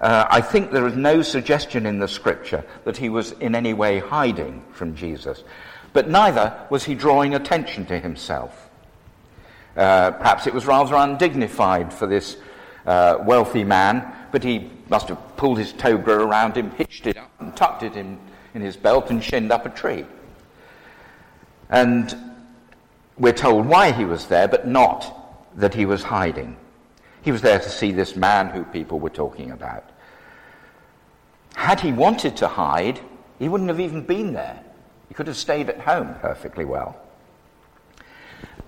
Uh, 0.01 0.27
I 0.31 0.41
think 0.41 0.71
there 0.71 0.87
is 0.87 0.97
no 0.97 1.21
suggestion 1.21 1.85
in 1.85 1.99
the 1.99 2.09
scripture 2.09 2.65
that 2.85 2.97
he 2.97 3.11
was 3.11 3.33
in 3.33 3.55
any 3.55 3.75
way 3.75 3.99
hiding 3.99 4.65
from 4.73 4.95
Jesus. 4.97 5.45
But 5.93 6.09
neither 6.09 6.67
was 6.71 6.85
he 6.85 6.95
drawing 6.95 7.35
attention 7.35 7.85
to 7.87 7.99
himself. 7.99 8.71
Uh, 9.77 10.13
perhaps 10.13 10.47
it 10.47 10.55
was 10.55 10.67
rather 10.67 10.95
undignified 10.95 11.93
for 11.93 12.07
this 12.07 12.37
uh, 12.87 13.19
wealthy 13.23 13.65
man, 13.65 14.11
but 14.33 14.43
he 14.43 14.71
must 14.89 15.09
have 15.09 15.37
pulled 15.37 15.59
his 15.59 15.73
toga 15.73 16.13
around 16.13 16.57
him, 16.57 16.71
hitched 16.73 17.07
it 17.07 17.17
up, 17.17 17.31
and 17.39 17.55
tucked 17.57 17.83
it 17.83 17.97
in, 17.97 18.19
in 18.55 18.63
his 18.63 18.77
belt, 18.77 19.11
and 19.11 19.23
shinned 19.23 19.53
up 19.53 19.67
a 19.67 19.71
tree. 19.71 20.07
And 21.69 22.15
we're 23.19 23.33
told 23.33 23.67
why 23.67 23.93
he 23.93 24.05
was 24.05 24.27
there, 24.27 24.49
but 24.49 24.67
not 24.67 25.17
that 25.57 25.75
he 25.75 25.85
was 25.85 26.03
hiding. 26.03 26.57
He 27.23 27.33
was 27.33 27.43
there 27.43 27.59
to 27.59 27.69
see 27.69 27.93
this 27.93 28.17
man 28.17 28.49
who 28.49 28.65
people 28.65 28.99
were 28.99 29.11
talking 29.11 29.51
about. 29.51 29.85
Had 31.55 31.81
he 31.81 31.93
wanted 31.93 32.37
to 32.39 32.49
hide, 32.49 33.01
he 33.39 33.49
wouldn't 33.49 33.69
have 33.69 33.81
even 33.81 34.03
been 34.03 34.33
there. 34.33 34.63
He 35.09 35.15
could 35.15 35.27
have 35.27 35.37
stayed 35.37 35.69
at 35.69 35.81
home 35.81 36.15
perfectly 36.21 36.65
well. 36.65 36.97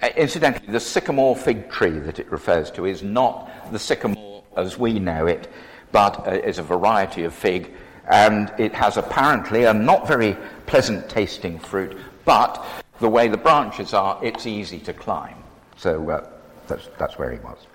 Uh, 0.02 0.08
incidentally, 0.16 0.72
the 0.72 0.80
sycamore 0.80 1.36
fig 1.36 1.70
tree 1.70 1.98
that 1.98 2.18
it 2.18 2.30
refers 2.30 2.70
to 2.72 2.84
is 2.84 3.02
not 3.02 3.50
the 3.72 3.78
sycamore 3.78 4.42
as 4.56 4.78
we 4.78 4.98
know 4.98 5.26
it, 5.26 5.50
but 5.92 6.26
uh, 6.26 6.32
is 6.32 6.58
a 6.58 6.62
variety 6.62 7.24
of 7.24 7.32
fig, 7.32 7.72
and 8.08 8.52
it 8.58 8.74
has 8.74 8.96
apparently 8.96 9.64
a 9.64 9.72
not 9.72 10.06
very 10.06 10.36
pleasant 10.66 11.08
tasting 11.08 11.58
fruit, 11.58 11.96
but 12.24 12.62
the 12.98 13.08
way 13.08 13.28
the 13.28 13.36
branches 13.36 13.94
are, 13.94 14.18
it's 14.22 14.46
easy 14.46 14.80
to 14.80 14.92
climb. 14.92 15.36
So 15.76 16.10
uh, 16.10 16.28
that's, 16.66 16.88
that's 16.98 17.18
where 17.18 17.30
he 17.30 17.38
was 17.38 17.66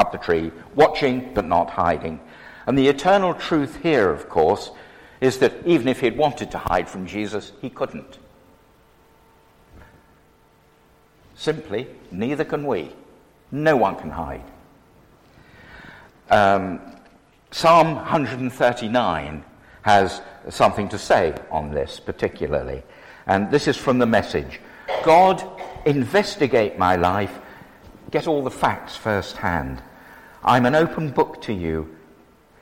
up 0.00 0.12
the 0.12 0.18
tree, 0.18 0.50
watching 0.74 1.32
but 1.34 1.46
not 1.46 1.70
hiding. 1.70 2.20
And 2.66 2.76
the 2.76 2.88
eternal 2.88 3.34
truth 3.34 3.82
here, 3.82 4.10
of 4.10 4.28
course, 4.28 4.70
is 5.20 5.38
that 5.38 5.52
even 5.66 5.86
if 5.88 6.00
he'd 6.00 6.16
wanted 6.16 6.50
to 6.52 6.58
hide 6.58 6.88
from 6.88 7.06
Jesus, 7.06 7.52
he 7.60 7.68
couldn't. 7.68 8.18
Simply, 11.34 11.86
neither 12.10 12.44
can 12.44 12.66
we. 12.66 12.92
No 13.52 13.76
one 13.76 13.96
can 13.96 14.10
hide. 14.10 14.44
Um, 16.30 16.80
Psalm 17.50 17.96
139 17.96 19.44
has 19.82 20.22
something 20.48 20.88
to 20.88 20.98
say 20.98 21.34
on 21.50 21.72
this 21.72 21.98
particularly. 21.98 22.82
And 23.26 23.50
this 23.50 23.68
is 23.68 23.76
from 23.76 23.98
the 23.98 24.06
message 24.06 24.60
God, 25.04 25.42
investigate 25.86 26.78
my 26.78 26.96
life, 26.96 27.38
get 28.10 28.26
all 28.26 28.42
the 28.42 28.50
facts 28.50 28.96
firsthand. 28.96 29.82
I'm 30.42 30.66
an 30.66 30.74
open 30.74 31.10
book 31.10 31.42
to 31.42 31.52
you. 31.52 31.96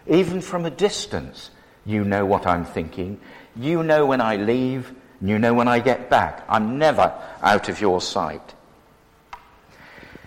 Even 0.06 0.40
from 0.40 0.64
a 0.64 0.70
distance, 0.70 1.50
you 1.85 2.04
know 2.04 2.26
what 2.26 2.47
I'm 2.47 2.64
thinking. 2.64 3.20
You 3.54 3.82
know 3.82 4.06
when 4.06 4.20
I 4.20 4.37
leave, 4.37 4.92
you 5.20 5.38
know 5.38 5.54
when 5.54 5.68
I 5.68 5.78
get 5.78 6.11
back. 6.11 6.44
I'm 6.49 6.78
never 6.78 7.12
out 7.42 7.68
of 7.68 7.80
your 7.80 8.00
sight. 8.00 8.54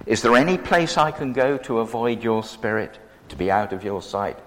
Is 0.05 0.21
there 0.21 0.35
any 0.35 0.57
place 0.57 0.97
I 0.97 1.11
can 1.11 1.33
go 1.33 1.57
to 1.59 1.79
avoid 1.79 2.23
your 2.23 2.43
spirit, 2.43 2.97
to 3.29 3.35
be 3.35 3.51
out 3.51 3.73
of 3.73 3.83
your 3.83 4.01
sight? 4.01 4.39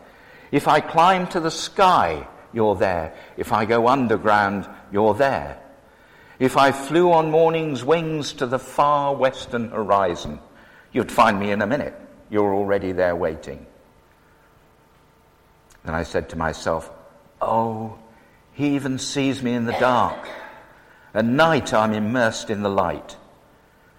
If 0.51 0.67
I 0.69 0.81
climb 0.81 1.27
to 1.29 1.41
the 1.41 1.51
sky, 1.51 2.27
you're 2.53 2.77
there. 2.77 3.15
If 3.37 3.53
I 3.53 3.65
go 3.65 3.89
underground, 3.89 4.69
you're 4.93 5.15
there. 5.15 5.61
If 6.39 6.57
I 6.57 6.73
flew 6.73 7.13
on 7.13 7.31
morning's 7.31 7.85
wings 7.85 8.33
to 8.35 8.47
the 8.47 8.59
far 8.59 9.15
western 9.15 9.71
horizon, 9.71 10.41
you'd 10.93 11.13
find 11.13 11.39
me 11.39 11.51
in 11.51 11.63
a 11.63 11.67
minute. 11.67 11.95
You're 12.31 12.55
already 12.55 12.93
there 12.93 13.17
waiting. 13.17 13.67
Then 15.85 15.95
I 15.95 16.03
said 16.03 16.31
to 16.31 16.37
myself, 16.37 16.91
Oh, 17.41 17.99
he 18.53 18.75
even 18.75 18.99
sees 18.99 19.43
me 19.43 19.53
in 19.53 19.67
the 19.67 19.73
dark. 19.73 20.29
At 21.13 21.25
night, 21.25 21.75
I'm 21.75 21.93
immersed 21.93 22.51
in 22.51 22.63
the 22.63 22.71
light. 22.71 23.17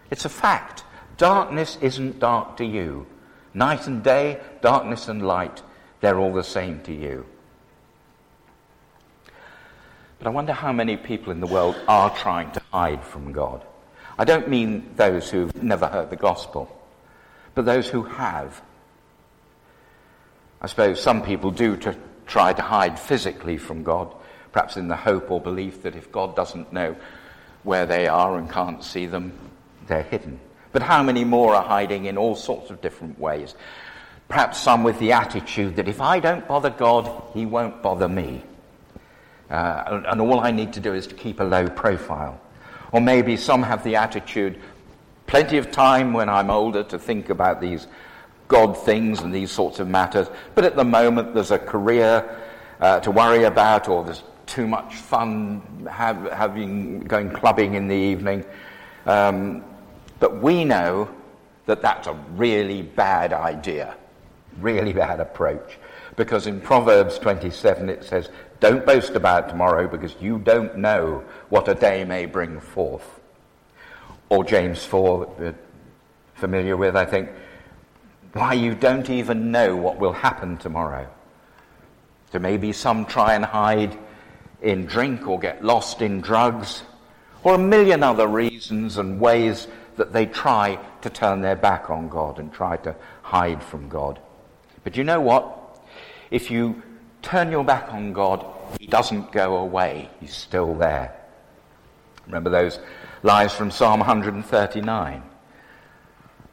It's 0.09 0.25
a 0.25 0.29
fact. 0.29 0.83
Darkness 1.17 1.77
isn't 1.81 2.19
dark 2.19 2.57
to 2.57 2.65
you. 2.65 3.05
Night 3.53 3.87
and 3.87 4.03
day, 4.03 4.41
darkness 4.61 5.07
and 5.07 5.25
light, 5.25 5.61
they're 6.01 6.19
all 6.19 6.33
the 6.33 6.43
same 6.43 6.81
to 6.81 6.93
you. 6.93 7.25
But 10.19 10.27
I 10.27 10.29
wonder 10.31 10.53
how 10.53 10.73
many 10.73 10.97
people 10.97 11.31
in 11.31 11.39
the 11.39 11.47
world 11.47 11.75
are 11.87 12.09
trying 12.15 12.51
to 12.51 12.61
hide 12.71 13.03
from 13.03 13.31
God. 13.31 13.63
I 14.17 14.25
don't 14.25 14.49
mean 14.49 14.91
those 14.95 15.29
who've 15.29 15.63
never 15.63 15.87
heard 15.87 16.09
the 16.09 16.15
gospel 16.15 16.69
but 17.55 17.65
those 17.65 17.87
who 17.87 18.03
have. 18.03 18.61
I 20.61 20.67
suppose 20.67 21.01
some 21.01 21.23
people 21.23 21.51
do 21.51 21.77
to 21.77 21.95
try 22.27 22.53
to 22.53 22.61
hide 22.61 22.99
physically 22.99 23.57
from 23.57 23.83
God, 23.83 24.13
perhaps 24.51 24.77
in 24.77 24.87
the 24.87 24.95
hope 24.95 25.31
or 25.31 25.39
belief 25.39 25.83
that 25.83 25.95
if 25.95 26.11
God 26.11 26.35
doesn't 26.35 26.73
know 26.73 26.95
where 27.63 27.85
they 27.85 28.07
are 28.07 28.37
and 28.37 28.49
can't 28.49 28.83
see 28.83 29.05
them, 29.05 29.33
they're 29.87 30.03
hidden. 30.03 30.39
But 30.71 30.81
how 30.81 31.03
many 31.03 31.23
more 31.23 31.55
are 31.55 31.63
hiding 31.63 32.05
in 32.05 32.17
all 32.17 32.35
sorts 32.35 32.69
of 32.69 32.81
different 32.81 33.19
ways? 33.19 33.55
Perhaps 34.27 34.59
some 34.59 34.83
with 34.83 34.99
the 34.99 35.13
attitude 35.13 35.75
that 35.77 35.87
if 35.87 36.01
I 36.01 36.19
don't 36.19 36.47
bother 36.47 36.69
God, 36.69 37.09
He 37.33 37.45
won't 37.45 37.81
bother 37.81 38.09
me. 38.09 38.43
Uh, 39.49 39.83
and, 39.87 40.05
and 40.07 40.21
all 40.21 40.39
I 40.39 40.51
need 40.51 40.73
to 40.73 40.79
do 40.79 40.93
is 40.93 41.07
to 41.07 41.15
keep 41.15 41.39
a 41.39 41.43
low 41.43 41.67
profile. 41.67 42.41
Or 42.91 43.01
maybe 43.01 43.37
some 43.37 43.63
have 43.63 43.83
the 43.83 43.97
attitude 43.97 44.59
Plenty 45.27 45.57
of 45.57 45.71
time 45.71 46.13
when 46.13 46.29
I'm 46.29 46.49
older 46.49 46.83
to 46.83 46.99
think 46.99 47.29
about 47.29 47.59
these 47.59 47.87
God 48.47 48.77
things 48.77 49.21
and 49.21 49.33
these 49.33 49.51
sorts 49.51 49.79
of 49.79 49.87
matters. 49.87 50.27
But 50.53 50.65
at 50.65 50.75
the 50.75 50.83
moment, 50.83 51.33
there's 51.33 51.51
a 51.51 51.57
career 51.59 52.39
uh, 52.79 52.99
to 52.99 53.11
worry 53.11 53.43
about, 53.43 53.87
or 53.87 54.03
there's 54.03 54.23
too 54.45 54.67
much 54.67 54.95
fun 54.95 55.87
have, 55.89 56.31
having 56.31 56.99
going 56.99 57.31
clubbing 57.31 57.73
in 57.73 57.87
the 57.87 57.95
evening. 57.95 58.45
Um, 59.07 59.63
but 60.19 60.41
we 60.41 60.63
know 60.63 61.09
that 61.65 61.81
that's 61.81 62.07
a 62.07 62.13
really 62.35 62.83
bad 62.83 63.33
idea, 63.33 63.95
really 64.59 64.93
bad 64.93 65.19
approach. 65.19 65.79
Because 66.15 66.45
in 66.45 66.61
Proverbs 66.61 67.17
27 67.17 67.89
it 67.89 68.03
says, 68.03 68.29
Don't 68.59 68.85
boast 68.85 69.15
about 69.15 69.49
tomorrow 69.49 69.87
because 69.87 70.15
you 70.21 70.37
don't 70.37 70.77
know 70.77 71.23
what 71.49 71.67
a 71.67 71.73
day 71.73 72.03
may 72.03 72.27
bring 72.27 72.59
forth 72.59 73.21
or 74.29 74.43
James 74.43 74.83
4, 74.83 75.55
familiar 76.35 76.77
with, 76.77 76.95
I 76.95 77.05
think, 77.05 77.29
why 78.33 78.53
you 78.53 78.75
don't 78.75 79.09
even 79.09 79.51
know 79.51 79.75
what 79.75 79.97
will 79.97 80.13
happen 80.13 80.57
tomorrow. 80.57 81.07
There 82.31 82.41
may 82.41 82.57
be 82.57 82.73
some 82.73 83.05
try 83.05 83.35
and 83.35 83.45
hide 83.45 83.97
in 84.61 84.85
drink 84.85 85.27
or 85.27 85.39
get 85.39 85.63
lost 85.63 86.01
in 86.01 86.21
drugs, 86.21 86.83
or 87.43 87.55
a 87.55 87.59
million 87.59 88.03
other 88.03 88.27
reasons 88.27 88.97
and 88.97 89.19
ways 89.19 89.67
that 89.97 90.11
they 90.11 90.25
try 90.25 90.79
to 91.01 91.09
turn 91.09 91.41
their 91.41 91.55
back 91.55 91.89
on 91.89 92.09
God 92.09 92.39
and 92.39 92.51
try 92.51 92.77
to 92.77 92.95
hide 93.21 93.63
from 93.63 93.87
God. 93.87 94.19
But 94.83 94.97
you 94.97 95.03
know 95.03 95.21
what? 95.21 95.79
If 96.31 96.51
you 96.51 96.81
turn 97.21 97.51
your 97.51 97.63
back 97.63 97.93
on 97.93 98.11
God 98.11 98.45
he 98.79 98.87
doesn't 98.87 99.31
go 99.31 99.57
away. 99.57 100.09
He's 100.19 100.33
still 100.33 100.73
there. 100.75 101.15
Remember 102.25 102.49
those 102.49 102.79
lines 103.25 103.53
from 103.53 103.71
Psalm 103.71 103.99
139? 103.99 105.23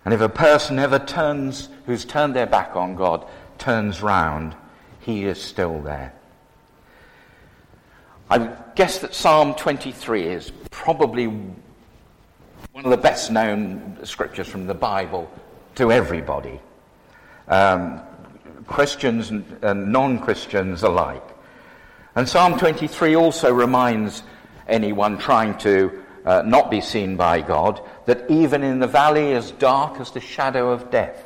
And 0.05 0.15
if 0.15 0.21
a 0.21 0.29
person 0.29 0.79
ever 0.79 0.99
turns, 0.99 1.69
who's 1.87 2.05
turned 2.05 2.35
their 2.35 2.47
back 2.47 2.75
on 2.75 2.97
God, 2.97 3.27
turns 3.59 4.03
round, 4.03 4.57
he 5.01 5.25
is 5.25 5.41
still 5.41 5.81
there. 5.81 6.13
I 8.31 8.57
guess 8.75 8.99
that 9.01 9.15
Psalm 9.15 9.55
23 9.55 10.25
is 10.25 10.51
probably 10.71 11.27
one 11.27 12.85
of 12.85 12.91
the 12.91 12.97
best 12.97 13.31
known 13.31 13.99
scriptures 14.05 14.49
from 14.49 14.67
the 14.67 14.75
Bible 14.75 15.31
to 15.75 15.93
everybody, 15.93 16.59
um, 17.49 18.01
Christians 18.67 19.31
and 19.31 19.93
non 19.93 20.19
Christians 20.19 20.83
alike. 20.83 21.23
And 22.15 22.27
Psalm 22.27 22.59
23 22.59 23.15
also 23.15 23.53
reminds 23.53 24.23
anyone 24.67 25.19
trying 25.19 25.59
to 25.59 26.02
uh, 26.25 26.43
not 26.43 26.71
be 26.71 26.81
seen 26.81 27.17
by 27.17 27.41
God 27.41 27.81
that 28.07 28.31
even 28.31 28.63
in 28.63 28.79
the 28.79 28.87
valley 28.87 29.33
as 29.33 29.51
dark 29.53 30.01
as 30.01 30.11
the 30.11 30.21
shadow 30.21 30.71
of 30.71 30.91
death, 30.91 31.25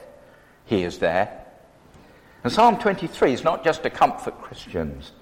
He 0.64 0.82
is 0.82 0.98
there. 0.98 1.44
And 2.44 2.52
Psalm 2.52 2.78
23 2.78 3.32
is 3.32 3.44
not 3.44 3.64
just 3.64 3.82
to 3.82 3.90
comfort 3.90 4.40
Christians, 4.40 5.12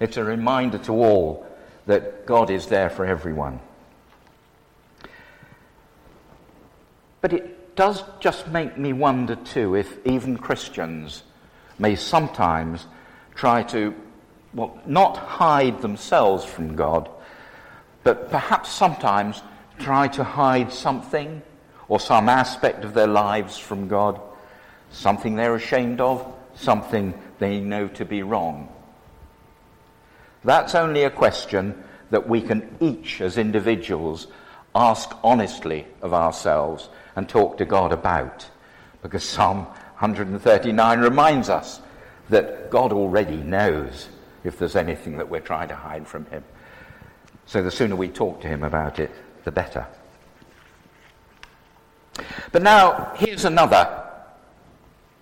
it's 0.00 0.16
a 0.16 0.24
reminder 0.24 0.78
to 0.78 0.92
all 0.92 1.46
that 1.86 2.26
God 2.26 2.50
is 2.50 2.66
there 2.66 2.90
for 2.90 3.04
everyone. 3.04 3.60
But 7.20 7.32
it 7.32 7.76
does 7.76 8.02
just 8.20 8.48
make 8.48 8.76
me 8.78 8.92
wonder, 8.92 9.36
too, 9.36 9.74
if 9.74 9.98
even 10.06 10.36
Christians 10.36 11.22
may 11.78 11.94
sometimes 11.94 12.86
try 13.34 13.62
to, 13.64 13.94
well, 14.54 14.78
not 14.86 15.16
hide 15.16 15.82
themselves 15.82 16.44
from 16.44 16.74
God, 16.76 17.08
but 18.06 18.30
perhaps 18.30 18.70
sometimes 18.70 19.42
try 19.80 20.06
to 20.06 20.22
hide 20.22 20.72
something 20.72 21.42
or 21.88 21.98
some 21.98 22.28
aspect 22.28 22.84
of 22.84 22.94
their 22.94 23.08
lives 23.08 23.58
from 23.58 23.88
God, 23.88 24.20
something 24.92 25.34
they're 25.34 25.56
ashamed 25.56 26.00
of, 26.00 26.24
something 26.54 27.14
they 27.40 27.58
know 27.58 27.88
to 27.88 28.04
be 28.04 28.22
wrong. 28.22 28.68
That's 30.44 30.76
only 30.76 31.02
a 31.02 31.10
question 31.10 31.82
that 32.10 32.28
we 32.28 32.42
can 32.42 32.76
each, 32.78 33.20
as 33.20 33.38
individuals, 33.38 34.28
ask 34.72 35.10
honestly 35.24 35.84
of 36.00 36.14
ourselves 36.14 36.88
and 37.16 37.28
talk 37.28 37.58
to 37.58 37.64
God 37.64 37.90
about. 37.92 38.48
Because 39.02 39.24
Psalm 39.24 39.64
139 39.98 41.00
reminds 41.00 41.48
us 41.48 41.80
that 42.28 42.70
God 42.70 42.92
already 42.92 43.38
knows 43.38 44.08
if 44.44 44.60
there's 44.60 44.76
anything 44.76 45.16
that 45.16 45.28
we're 45.28 45.40
trying 45.40 45.70
to 45.70 45.74
hide 45.74 46.06
from 46.06 46.26
Him. 46.26 46.44
So 47.46 47.62
the 47.62 47.70
sooner 47.70 47.96
we 47.96 48.08
talk 48.08 48.40
to 48.42 48.48
him 48.48 48.64
about 48.64 48.98
it, 48.98 49.10
the 49.44 49.52
better. 49.52 49.86
But 52.52 52.62
now, 52.62 53.12
here's 53.16 53.44
another 53.44 54.04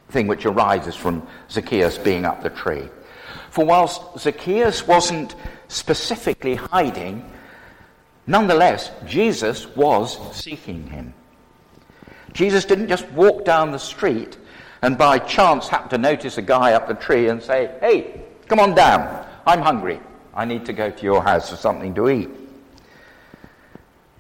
thing 0.09 0.27
which 0.27 0.47
arises 0.47 0.95
from 0.95 1.27
Zacchaeus 1.51 1.99
being 1.99 2.25
up 2.25 2.43
the 2.43 2.51
tree. 2.51 2.89
For 3.51 3.65
whilst 3.65 4.19
Zacchaeus 4.19 4.87
wasn't 4.87 5.35
specifically 5.69 6.55
hiding, 6.55 7.31
nonetheless, 8.27 8.91
Jesus 9.07 9.67
was 9.77 10.19
seeking 10.35 10.87
him. 10.87 11.15
Jesus 12.33 12.65
didn't 12.65 12.89
just 12.89 13.09
walk 13.13 13.45
down 13.45 13.71
the 13.71 13.79
street 13.79 14.37
and 14.83 14.99
by 14.99 15.19
chance 15.19 15.69
happen 15.69 15.89
to 15.91 15.99
notice 15.99 16.37
a 16.37 16.43
guy 16.43 16.73
up 16.73 16.89
the 16.89 16.95
tree 16.95 17.29
and 17.29 17.43
say, 17.43 17.75
Hey, 17.81 18.23
come 18.49 18.61
on 18.61 18.75
down, 18.75 19.27
I'm 19.47 19.61
hungry. 19.61 20.01
I 20.35 20.45
need 20.45 20.67
to 20.67 20.73
go 20.73 20.91
to 20.91 21.03
your 21.03 21.23
house 21.23 21.51
for 21.51 21.57
something 21.57 21.95
to 21.95 22.11
eat. 22.11 22.29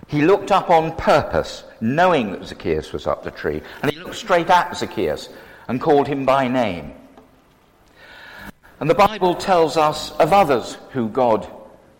He 0.06 0.22
looked 0.22 0.52
up 0.52 0.70
on 0.70 0.96
purpose, 0.96 1.64
knowing 1.80 2.32
that 2.32 2.44
Zacchaeus 2.44 2.92
was 2.92 3.06
up 3.06 3.24
the 3.24 3.30
tree, 3.30 3.62
and 3.82 3.90
he 3.90 3.98
looked 3.98 4.14
straight 4.14 4.48
at 4.48 4.76
Zacchaeus 4.76 5.28
and 5.66 5.80
called 5.80 6.06
him 6.06 6.24
by 6.24 6.46
name. 6.46 6.92
And 8.80 8.88
the 8.88 8.94
Bible 8.94 9.34
tells 9.34 9.76
us 9.76 10.12
of 10.12 10.32
others 10.32 10.76
who 10.90 11.08
God 11.08 11.48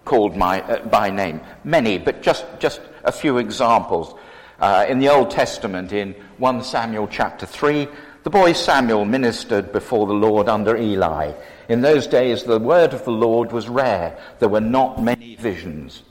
called 0.04 0.36
my, 0.36 0.60
uh, 0.62 0.84
by 0.86 1.10
name. 1.10 1.40
Many, 1.64 1.98
but 1.98 2.22
just, 2.22 2.44
just 2.58 2.80
a 3.04 3.12
few 3.12 3.38
examples. 3.38 4.14
Uh, 4.60 4.86
in 4.88 4.98
the 4.98 5.08
Old 5.08 5.30
Testament, 5.30 5.92
in 5.92 6.14
1 6.38 6.62
Samuel 6.62 7.08
chapter 7.08 7.46
3, 7.46 7.88
the 8.22 8.30
boy 8.30 8.52
Samuel 8.52 9.04
ministered 9.04 9.72
before 9.72 10.06
the 10.06 10.14
Lord 10.14 10.48
under 10.48 10.76
Eli. 10.76 11.32
In 11.68 11.80
those 11.80 12.06
days, 12.06 12.44
the 12.44 12.58
word 12.58 12.92
of 12.92 13.04
the 13.04 13.12
Lord 13.12 13.52
was 13.52 13.68
rare. 13.68 14.18
There 14.38 14.48
were 14.48 14.60
not 14.60 15.02
many 15.02 15.36
visions. 15.36 16.02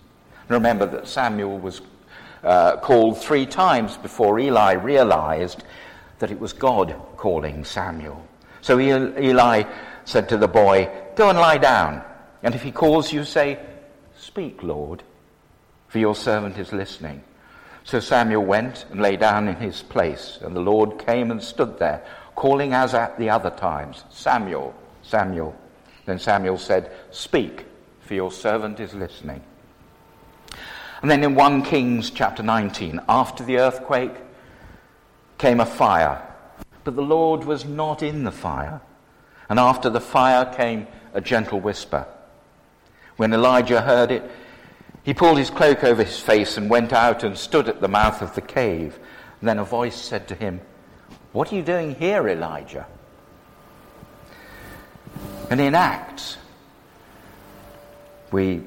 Remember 0.47 0.85
that 0.85 1.07
Samuel 1.07 1.59
was 1.59 1.81
uh, 2.43 2.77
called 2.77 3.21
three 3.21 3.45
times 3.45 3.97
before 3.97 4.39
Eli 4.39 4.73
realized 4.73 5.63
that 6.19 6.31
it 6.31 6.39
was 6.39 6.53
God 6.53 6.95
calling 7.17 7.63
Samuel. 7.63 8.25
So 8.61 8.79
Eli 8.79 9.63
said 10.05 10.29
to 10.29 10.37
the 10.37 10.47
boy, 10.47 10.89
Go 11.15 11.29
and 11.29 11.37
lie 11.37 11.57
down. 11.57 12.03
And 12.41 12.55
if 12.55 12.63
he 12.63 12.71
calls 12.71 13.13
you, 13.13 13.23
say, 13.23 13.59
Speak, 14.17 14.63
Lord, 14.63 15.03
for 15.87 15.99
your 15.99 16.15
servant 16.15 16.57
is 16.57 16.73
listening. 16.73 17.23
So 17.83 17.99
Samuel 17.99 18.45
went 18.45 18.85
and 18.89 19.01
lay 19.01 19.17
down 19.17 19.47
in 19.47 19.57
his 19.57 19.81
place, 19.81 20.39
and 20.41 20.55
the 20.55 20.61
Lord 20.61 21.05
came 21.05 21.31
and 21.31 21.43
stood 21.43 21.77
there, 21.79 22.03
calling 22.35 22.73
as 22.73 22.93
at 22.93 23.17
the 23.19 23.29
other 23.29 23.49
times, 23.49 24.05
Samuel, 24.09 24.73
Samuel. 25.03 25.55
Then 26.05 26.19
Samuel 26.19 26.57
said, 26.57 26.91
Speak, 27.11 27.65
for 28.01 28.13
your 28.15 28.31
servant 28.31 28.79
is 28.79 28.93
listening. 28.93 29.41
And 31.01 31.11
then 31.11 31.23
in 31.23 31.35
1 31.35 31.63
Kings 31.63 32.09
chapter 32.09 32.41
19, 32.41 33.01
after 33.07 33.43
the 33.43 33.59
earthquake 33.59 34.15
came 35.37 35.59
a 35.59 35.65
fire, 35.65 36.21
but 36.83 36.95
the 36.95 37.01
Lord 37.01 37.43
was 37.43 37.65
not 37.65 38.01
in 38.01 38.23
the 38.23 38.31
fire. 38.31 38.81
And 39.49 39.59
after 39.59 39.89
the 39.89 40.01
fire 40.01 40.45
came 40.53 40.87
a 41.13 41.21
gentle 41.21 41.59
whisper. 41.59 42.07
When 43.17 43.33
Elijah 43.33 43.81
heard 43.81 44.11
it, 44.11 44.29
he 45.03 45.13
pulled 45.13 45.37
his 45.37 45.49
cloak 45.49 45.83
over 45.83 46.03
his 46.03 46.19
face 46.19 46.57
and 46.57 46.69
went 46.69 46.93
out 46.93 47.23
and 47.23 47.37
stood 47.37 47.67
at 47.67 47.81
the 47.81 47.87
mouth 47.89 48.21
of 48.21 48.33
the 48.35 48.41
cave. 48.41 48.97
And 49.39 49.49
then 49.49 49.59
a 49.59 49.65
voice 49.65 49.95
said 49.95 50.27
to 50.29 50.35
him, 50.35 50.61
What 51.33 51.51
are 51.51 51.55
you 51.55 51.61
doing 51.61 51.95
here, 51.95 52.27
Elijah? 52.27 52.87
And 55.49 55.61
in 55.61 55.75
Acts, 55.75 56.37
we 58.31 58.61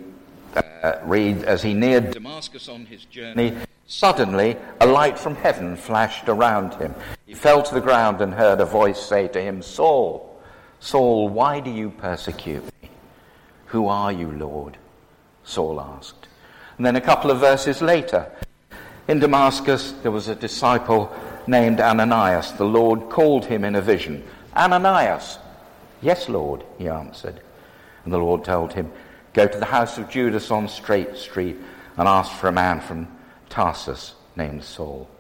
uh, 0.55 1.01
read, 1.05 1.43
as 1.45 1.62
he 1.62 1.75
neared 1.75 2.12
Damascus 2.12 2.69
on 2.69 2.87
his 2.87 3.05
journey, 3.07 3.57
suddenly 3.87 4.57
a 4.81 4.87
light 4.87 5.19
from 5.19 5.35
heaven 5.35 5.77
flashed 5.77 6.29
around 6.29 6.75
him. 6.75 6.95
He 7.27 7.35
fell 7.35 7.62
to 7.62 7.75
the 7.75 7.81
ground 7.81 8.21
and 8.21 8.33
heard 8.33 8.61
a 8.61 8.65
voice 8.65 9.01
say 9.01 9.29
to 9.29 9.41
him, 9.41 9.62
Saul, 9.62 10.41
Saul, 10.81 11.29
why 11.29 11.61
do 11.61 11.71
you 11.71 11.91
persecute 11.91 12.65
me? 12.83 12.91
Who 13.67 13.89
are 13.89 14.12
you, 14.12 14.31
Lord? 14.31 14.77
Saul 15.45 15.81
asked. 15.81 16.29
And 16.77 16.87
then 16.87 16.97
a 16.97 17.01
couple 17.01 17.31
of 17.31 17.41
verses 17.41 17.81
later, 17.81 18.31
in 19.09 19.19
Damascus, 19.19 19.93
there 20.03 20.11
was 20.11 20.29
a 20.29 20.35
disciple 20.35 21.15
named 21.47 21.81
Ananias. 21.81 22.53
The 22.53 22.65
Lord 22.65 23.09
called 23.09 23.45
him 23.45 23.65
in 23.65 23.75
a 23.75 23.81
vision. 23.81 24.23
Ananias, 24.55 25.39
Yes, 26.07 26.29
Lord, 26.29 26.62
he 26.79 26.88
answered. 26.88 27.40
And 28.05 28.12
the 28.12 28.19
Lord 28.19 28.45
told 28.45 28.73
him, 28.73 28.92
Go 29.33 29.49
to 29.49 29.59
the 29.59 29.64
house 29.64 29.99
of 29.99 30.09
Judas 30.09 30.53
on 30.53 30.69
Straight 30.69 31.16
Street 31.16 31.57
and 31.97 32.07
ask 32.07 32.31
for 32.31 32.47
a 32.47 32.53
man 32.53 32.81
from 32.81 33.09
Tarsus 33.49 34.14
named 34.37 34.62
Saul. 34.62 35.11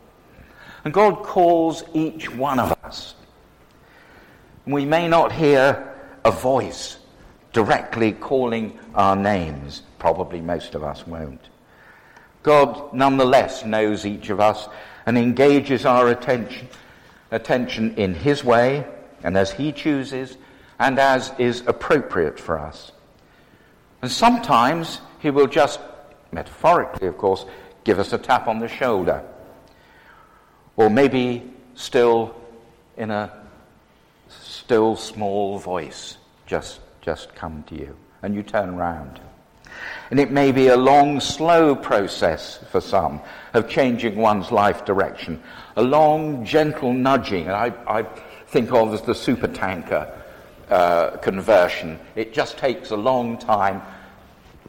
And 0.84 0.94
God 0.94 1.24
calls 1.24 1.82
each 1.92 2.32
one 2.32 2.60
of 2.60 2.72
us. 2.84 3.16
We 4.64 4.84
may 4.84 5.08
not 5.08 5.32
hear 5.32 5.92
a 6.24 6.30
voice 6.30 6.98
directly 7.52 8.12
calling 8.12 8.78
our 8.94 9.16
names. 9.16 9.82
Probably 9.98 10.40
most 10.40 10.76
of 10.76 10.84
us 10.84 11.04
won't. 11.04 11.48
God 12.44 12.94
nonetheless 12.94 13.64
knows 13.64 14.06
each 14.06 14.30
of 14.30 14.38
us 14.38 14.68
and 15.04 15.18
engages 15.18 15.84
our 15.84 16.10
attention, 16.10 16.68
attention 17.32 17.96
in 17.96 18.14
His 18.14 18.44
way 18.44 18.86
and 19.24 19.36
as 19.36 19.50
He 19.50 19.72
chooses 19.72 20.36
and 20.78 20.98
as 20.98 21.32
is 21.38 21.62
appropriate 21.66 22.38
for 22.38 22.58
us. 22.58 22.92
And 24.02 24.10
sometimes 24.10 25.00
he 25.20 25.30
will 25.30 25.46
just, 25.46 25.80
metaphorically 26.32 27.08
of 27.08 27.16
course, 27.18 27.46
give 27.84 27.98
us 27.98 28.12
a 28.12 28.18
tap 28.18 28.46
on 28.46 28.58
the 28.58 28.68
shoulder. 28.68 29.22
Or 30.76 30.90
maybe 30.90 31.50
still 31.74 32.34
in 32.96 33.10
a 33.10 33.32
still 34.28 34.96
small 34.96 35.58
voice, 35.58 36.18
just, 36.46 36.80
just 37.00 37.34
come 37.34 37.62
to 37.68 37.74
you. 37.74 37.96
And 38.22 38.34
you 38.34 38.42
turn 38.42 38.76
round. 38.76 39.20
And 40.10 40.20
it 40.20 40.30
may 40.30 40.52
be 40.52 40.68
a 40.68 40.76
long, 40.76 41.20
slow 41.20 41.74
process 41.74 42.58
for 42.70 42.80
some 42.80 43.20
of 43.54 43.68
changing 43.68 44.16
one's 44.16 44.50
life 44.50 44.84
direction. 44.84 45.42
A 45.76 45.82
long, 45.82 46.44
gentle 46.44 46.92
nudging. 46.92 47.50
I, 47.50 47.72
I 47.86 48.02
think 48.48 48.72
of 48.72 48.94
as 48.94 49.02
the 49.02 49.14
super 49.14 49.48
tanker 49.48 50.15
uh, 50.70 51.16
conversion. 51.18 51.98
It 52.14 52.32
just 52.32 52.58
takes 52.58 52.90
a 52.90 52.96
long 52.96 53.38
time, 53.38 53.82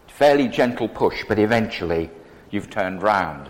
fairly 0.08 0.48
gentle 0.48 0.88
push, 0.88 1.24
but 1.28 1.40
eventually 1.40 2.10
you've 2.52 2.70
turned 2.70 3.02
round. 3.02 3.50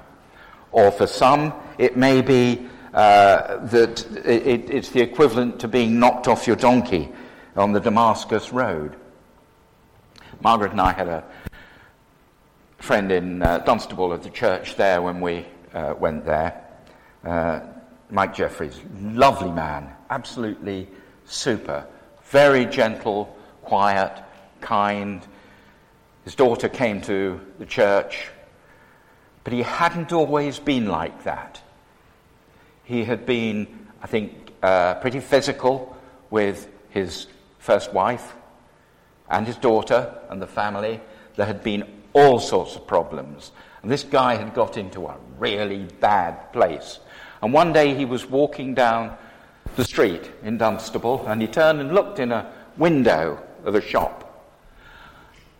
Or 0.71 0.91
for 0.91 1.07
some, 1.07 1.53
it 1.77 1.97
may 1.97 2.21
be 2.21 2.67
uh, 2.93 3.65
that 3.65 4.05
it, 4.25 4.69
it's 4.69 4.89
the 4.89 5.01
equivalent 5.01 5.59
to 5.59 5.67
being 5.67 5.99
knocked 5.99 6.27
off 6.27 6.47
your 6.47 6.55
donkey 6.55 7.09
on 7.55 7.71
the 7.71 7.79
Damascus 7.79 8.51
Road. 8.51 8.95
Margaret 10.41 10.71
and 10.71 10.81
I 10.81 10.93
had 10.93 11.07
a 11.07 11.23
friend 12.77 13.11
in 13.11 13.41
uh, 13.41 13.59
Dunstable 13.59 14.13
at 14.13 14.23
the 14.23 14.29
church 14.29 14.75
there 14.75 15.01
when 15.01 15.19
we 15.19 15.45
uh, 15.73 15.95
went 15.97 16.25
there. 16.25 16.63
Uh, 17.23 17.61
Mike 18.09 18.33
Jeffries, 18.33 18.79
lovely 19.01 19.51
man, 19.51 19.91
absolutely 20.09 20.87
super, 21.25 21.85
very 22.29 22.65
gentle, 22.65 23.35
quiet, 23.63 24.21
kind. 24.61 25.25
His 26.23 26.35
daughter 26.35 26.69
came 26.69 27.01
to 27.01 27.39
the 27.59 27.65
church, 27.65 28.29
but 29.43 29.53
he 29.53 29.61
hadn't 29.61 30.11
always 30.11 30.59
been 30.59 30.87
like 30.87 31.23
that. 31.23 31.61
He 32.83 33.03
had 33.03 33.25
been, 33.25 33.67
I 34.01 34.07
think, 34.07 34.51
uh, 34.63 34.95
pretty 34.95 35.19
physical 35.19 35.95
with 36.29 36.67
his 36.89 37.27
first 37.59 37.93
wife 37.93 38.33
and 39.29 39.45
his 39.45 39.57
daughter 39.57 40.13
and 40.29 40.41
the 40.41 40.47
family. 40.47 41.01
There 41.35 41.45
had 41.45 41.63
been 41.63 41.83
all 42.13 42.39
sorts 42.39 42.75
of 42.75 42.87
problems. 42.87 43.51
And 43.81 43.91
this 43.91 44.03
guy 44.03 44.35
had 44.35 44.53
got 44.53 44.77
into 44.77 45.05
a 45.05 45.15
really 45.37 45.83
bad 45.99 46.51
place. 46.51 46.99
And 47.41 47.53
one 47.53 47.73
day 47.73 47.93
he 47.93 48.05
was 48.05 48.25
walking 48.25 48.73
down 48.73 49.17
the 49.77 49.85
street 49.85 50.31
in 50.43 50.57
Dunstable 50.57 51.25
and 51.27 51.39
he 51.41 51.47
turned 51.47 51.79
and 51.79 51.93
looked 51.93 52.19
in 52.19 52.31
a 52.31 52.51
window 52.77 53.41
of 53.63 53.75
a 53.75 53.81
shop. 53.81 54.23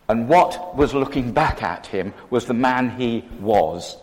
And 0.08 0.28
what 0.28 0.76
was 0.76 0.92
looking 0.92 1.32
back 1.32 1.62
at 1.62 1.86
him 1.86 2.12
was 2.28 2.46
the 2.46 2.54
man 2.54 2.90
he 2.90 3.24
was. 3.40 3.96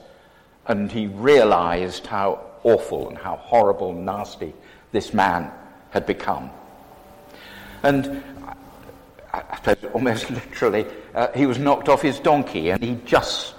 And 0.68 0.92
he 0.92 1.08
realized 1.08 2.08
how 2.08 2.40
awful 2.64 3.10
and 3.10 3.18
how 3.18 3.36
horrible 3.36 3.92
and 3.92 4.06
nasty 4.06 4.54
this 4.92 5.14
man 5.14 5.52
had 5.90 6.06
become. 6.06 6.50
And 7.84 8.24
I 9.34 9.58
suppose 9.58 9.92
almost 9.94 10.30
literally, 10.32 10.86
uh, 11.14 11.28
he 11.36 11.46
was 11.46 11.60
knocked 11.60 11.90
off 11.90 12.02
his 12.02 12.20
donkey 12.20 12.70
and 12.70 12.82
he 12.82 12.98
just 13.06 13.54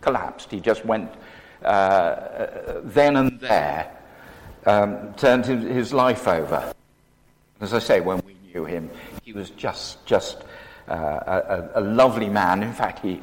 collapsed. 0.00 0.50
He 0.50 0.60
just 0.60 0.84
went 0.84 1.10
uh, 1.62 1.66
uh 1.66 2.80
then 2.82 3.16
and 3.16 3.40
there, 3.40 3.93
um, 4.66 5.14
turned 5.14 5.44
his 5.44 5.92
life 5.92 6.26
over. 6.26 6.72
As 7.60 7.72
I 7.74 7.78
say, 7.78 8.00
when 8.00 8.20
we 8.26 8.36
knew 8.52 8.64
him, 8.64 8.90
he 9.22 9.32
was 9.32 9.50
just, 9.50 10.04
just 10.06 10.42
uh, 10.88 10.94
a, 10.94 11.70
a, 11.76 11.80
lovely 11.80 12.28
man. 12.28 12.62
In 12.62 12.72
fact, 12.72 13.00
he 13.00 13.20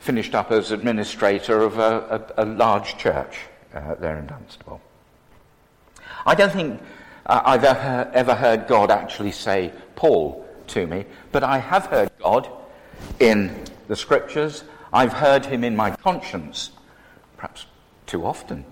finished 0.00 0.34
up 0.34 0.50
as 0.50 0.70
administrator 0.70 1.60
of 1.62 1.78
a, 1.78 2.32
a, 2.36 2.44
a 2.44 2.46
large 2.46 2.98
church 2.98 3.38
uh, 3.74 3.94
there 3.96 4.18
in 4.18 4.26
Dunstable. 4.26 4.80
I 6.26 6.34
don't 6.34 6.52
think 6.52 6.80
uh, 7.26 7.40
I've 7.44 7.64
ever, 7.64 8.10
ever 8.12 8.34
heard 8.34 8.66
God 8.66 8.90
actually 8.90 9.32
say, 9.32 9.72
Paul, 9.96 10.46
to 10.68 10.86
me, 10.86 11.06
but 11.32 11.42
I 11.42 11.58
have 11.58 11.86
heard 11.86 12.10
God 12.20 12.48
in 13.20 13.64
the 13.88 13.96
scriptures. 13.96 14.64
I've 14.92 15.12
heard 15.12 15.46
him 15.46 15.64
in 15.64 15.76
my 15.76 15.90
conscience, 15.90 16.70
perhaps 17.36 17.66
too 18.06 18.24
often. 18.24 18.64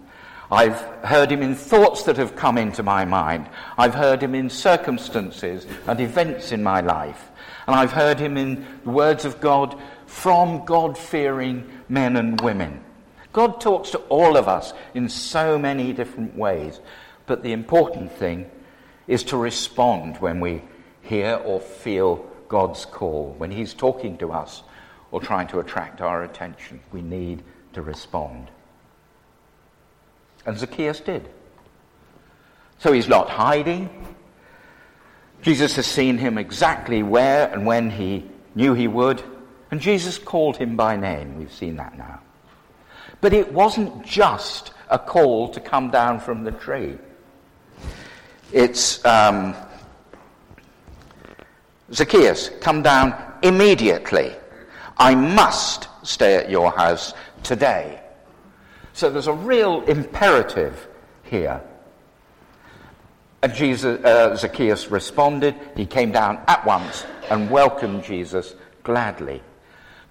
I've 0.51 0.81
heard 1.05 1.31
him 1.31 1.43
in 1.43 1.55
thoughts 1.55 2.05
that 2.05 2.17
have 2.19 2.37
come 2.37 2.57
into 2.57 2.83
my 2.83 3.05
mind. 3.05 3.49
I've 3.77 3.95
heard 3.95 4.23
him 4.23 4.35
in 4.35 4.49
circumstances 4.49 5.67
and 5.87 6.01
events 6.01 6.53
in 6.53 6.63
my 6.63 6.81
life. 6.81 7.31
And 7.67 7.75
I've 7.75 7.93
heard 7.93 8.19
him 8.19 8.37
in 8.37 8.65
the 8.85 8.91
words 8.91 9.25
of 9.25 9.41
God 9.41 9.81
from 10.07 10.65
God 10.65 10.97
fearing 10.97 11.69
men 11.89 12.17
and 12.17 12.41
women. 12.41 12.83
God 13.33 13.61
talks 13.61 13.91
to 13.91 13.99
all 14.09 14.37
of 14.37 14.49
us 14.49 14.73
in 14.95 15.09
so 15.09 15.59
many 15.59 15.93
different 15.93 16.37
ways, 16.37 16.81
but 17.27 17.43
the 17.43 17.53
important 17.53 18.13
thing 18.13 18.51
is 19.09 19.25
to 19.25 19.37
respond 19.37 20.17
when 20.19 20.41
we 20.41 20.63
hear 21.03 21.35
or 21.45 21.61
feel 21.61 22.25
God's 22.49 22.85
call. 22.85 23.35
When 23.37 23.51
He's 23.51 23.75
talking 23.75 24.17
to 24.19 24.33
us 24.33 24.63
or 25.11 25.21
trying 25.21 25.49
to 25.49 25.59
attract 25.59 26.01
our 26.01 26.23
attention, 26.23 26.81
we 26.93 27.03
need 27.03 27.43
to 27.75 27.83
respond. 27.83 28.51
And 30.47 30.57
Zacchaeus 30.57 31.01
did. 31.01 31.29
So 32.79 32.93
he's 32.93 33.09
not 33.09 33.29
hiding. 33.29 33.91
Jesus 35.43 35.77
has 35.77 35.87
seen 35.87 36.19
him 36.19 36.39
exactly 36.39 37.03
where 37.03 37.53
and 37.53 37.67
when 37.67 37.91
he 37.91 38.25
knew 38.55 38.75
he 38.75 38.89
would, 38.89 39.23
and 39.71 39.81
Jesus 39.81 40.19
called 40.19 40.57
him 40.57 40.77
by 40.77 40.97
name. 40.97 41.37
We've 41.39 41.53
seen 41.53 41.77
that 41.77 41.99
now. 41.99 42.21
But 43.21 43.33
it 43.33 43.53
wasn't 43.53 44.05
just 44.05 44.73
a 44.89 44.99
call 44.99 45.49
to 45.51 45.61
come 45.61 45.91
down 45.91 46.21
from 46.21 46.45
the 46.45 46.53
tree. 46.53 46.97
It's 48.53 49.05
um, 49.05 49.55
Zacchaeus, 51.93 52.51
come 52.61 52.83
down 52.83 53.15
immediately. 53.43 54.35
I 54.97 55.15
must 55.15 55.89
stay 56.03 56.37
at 56.37 56.51
your 56.51 56.71
house 56.71 57.13
today. 57.43 58.01
So 58.97 59.11
there's 59.11 59.27
a 59.27 59.33
real 59.35 59.83
imperative 59.83 60.89
here. 61.25 61.61
And 63.43 63.53
Jesus, 63.53 64.03
uh, 64.03 64.35
Zacchaeus 64.37 64.91
responded. 64.91 65.55
He 65.77 65.85
came 65.85 66.13
down 66.13 66.41
at 66.49 66.65
once 66.65 67.05
and 67.29 67.51
welcomed 67.51 68.05
Jesus 68.05 68.55
gladly. 68.85 69.43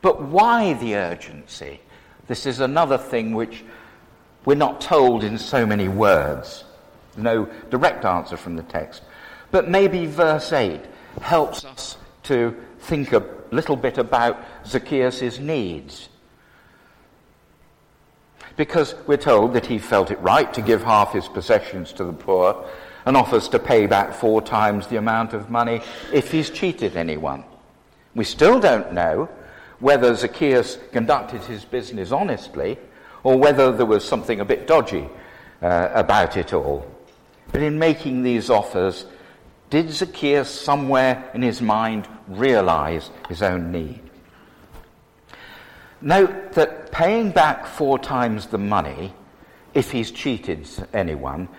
But 0.04 0.22
why 0.22 0.74
the 0.74 0.98
urgency? 0.98 1.82
This 2.28 2.46
is 2.46 2.60
another 2.60 3.00
thing 3.00 3.34
which 3.34 3.64
we're 4.46 4.54
not 4.54 4.82
told 4.82 5.24
in 5.24 5.40
so 5.40 5.66
many 5.66 5.88
words. 5.88 6.64
No 7.18 7.50
direct 7.72 8.06
answer 8.06 8.38
from 8.38 8.56
the 8.56 8.62
text. 8.62 9.02
But 9.50 9.68
maybe 9.68 10.06
verse 10.06 10.54
8 10.54 10.80
helps 11.22 11.66
us 11.66 11.98
to 12.26 12.56
think 12.82 13.14
a 13.14 13.26
little 13.50 13.78
bit 13.78 13.98
about 13.98 14.46
Zacchaeus' 14.64 15.40
needs. 15.40 16.10
Because 18.56 18.96
we're 19.06 19.18
told 19.18 19.54
that 19.54 19.66
he 19.66 19.80
felt 19.80 20.12
it 20.12 20.20
right 20.20 20.54
to 20.54 20.62
give 20.62 20.84
half 20.84 21.14
his 21.14 21.28
possessions 21.28 21.92
to 21.94 22.04
the 22.04 22.14
poor 22.14 22.66
and 23.06 23.18
offers 23.18 23.50
to 23.50 23.60
pay 23.60 23.86
back 23.86 24.14
four 24.14 24.42
times 24.42 24.88
the 24.88 24.98
amount 24.98 25.34
of 25.34 25.50
money 25.50 25.82
if 26.14 26.32
he's 26.32 26.50
cheated 26.50 26.96
anyone. 26.96 27.44
We 28.16 28.24
still 28.24 28.60
don't 28.60 28.94
know 28.94 29.30
whether 29.80 30.16
Zacchaeus 30.16 30.78
conducted 30.92 31.42
his 31.42 31.66
business 31.66 32.12
honestly 32.12 32.78
or 33.24 33.38
whether 33.38 33.72
there 33.72 33.86
was 33.86 34.08
something 34.08 34.40
a 34.40 34.46
bit 34.46 34.68
dodgy 34.68 35.10
uh, 35.62 35.90
about 35.94 36.38
it 36.38 36.54
all. 36.54 36.90
But 37.52 37.62
in 37.62 37.78
making 37.78 38.24
these 38.24 38.50
offers, 38.50 39.06
did 39.70 39.92
Zacchaeus 39.92 40.50
somewhere 40.50 41.30
in 41.34 41.42
his 41.42 41.62
mind 41.62 42.08
realize 42.28 43.10
his 43.28 43.42
own 43.42 43.72
need? 43.72 44.02
Note 46.02 46.54
that 46.54 46.85
paying 46.96 47.30
back 47.30 47.68
four 47.68 48.00
times 48.00 48.48
the 48.48 48.58
money, 48.58 49.14
if 49.74 49.92
he's 49.92 50.12
cheated 50.12 50.66
anyone, 50.94 51.50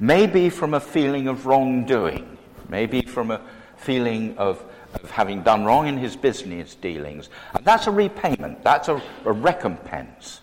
may 0.00 0.26
be 0.26 0.48
from 0.48 0.72
a 0.72 0.80
feeling 0.80 1.28
of 1.28 1.44
wrongdoing, 1.44 2.38
maybe 2.70 3.02
from 3.02 3.30
a 3.30 3.42
feeling 3.76 4.34
of 4.38 4.64
of 4.94 5.10
having 5.10 5.42
done 5.42 5.66
wrong 5.66 5.86
in 5.86 5.98
his 5.98 6.16
business 6.16 6.74
dealings. 6.76 7.28
And 7.52 7.62
that's 7.62 7.86
a 7.86 7.90
repayment, 7.90 8.64
that's 8.64 8.88
a, 8.88 9.02
a 9.26 9.32
recompense. 9.32 10.40